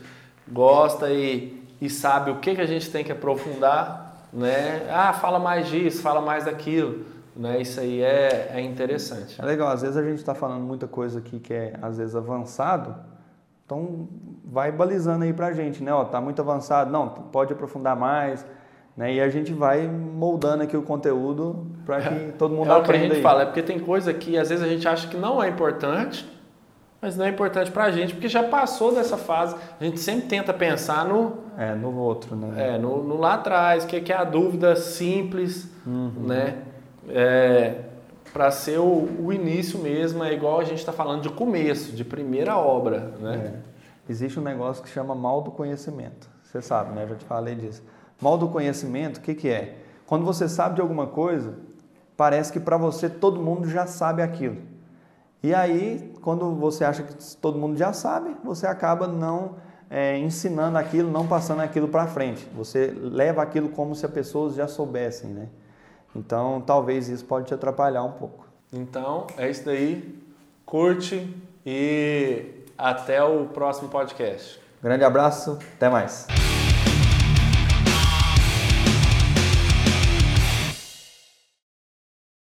[0.49, 4.89] gosta e, e sabe o que, que a gente tem que aprofundar, né?
[4.91, 7.15] Ah, fala mais disso, fala mais daquilo.
[7.37, 9.41] Né, isso aí é, é interessante.
[9.41, 12.15] É legal, às vezes a gente está falando muita coisa aqui que é às vezes
[12.15, 12.95] avançado,
[13.67, 14.09] então,
[14.45, 15.93] vai balizando aí para a gente, né?
[15.93, 18.45] Ó, tá muito avançado, não, pode aprofundar mais,
[18.97, 19.15] né?
[19.15, 22.79] E a gente vai moldando aqui o conteúdo para que é, todo mundo é aprenda.
[22.79, 23.23] É o que a gente aí.
[23.23, 26.29] fala, é porque tem coisa que às vezes a gente acha que não é importante,
[27.03, 29.57] mas não é importante para a gente, porque já passou dessa fase.
[29.81, 31.45] A gente sempre tenta pensar no...
[31.59, 32.75] É, no outro, né?
[32.75, 36.13] É, no, no lá atrás, que, que é a dúvida simples, uhum.
[36.27, 36.59] né?
[37.09, 37.83] É,
[38.33, 42.05] para ser o, o, início mesmo, é igual a gente está falando de começo, de
[42.05, 43.61] primeira obra, né?
[44.09, 46.29] existe um negócio que chama mal do conhecimento.
[46.43, 47.05] Você sabe, né?
[47.05, 47.83] Eu já te falei disso.
[48.21, 49.79] Mal do conhecimento, o que, que é?
[50.07, 51.55] Quando você sabe de alguma coisa,
[52.17, 54.59] parece que para você todo mundo já sabe aquilo.
[55.43, 59.57] E aí, quando você acha que todo mundo já sabe, você acaba não
[59.91, 62.49] é, ensinando aquilo, não passando aquilo para frente.
[62.57, 65.49] Você leva aquilo como se as pessoas já soubessem, né?
[66.17, 68.47] Então, talvez isso pode te atrapalhar um pouco.
[68.73, 70.19] Então, é isso daí.
[70.65, 71.37] Curte
[71.67, 74.61] e até o próximo podcast.
[74.83, 76.27] Grande abraço, até mais.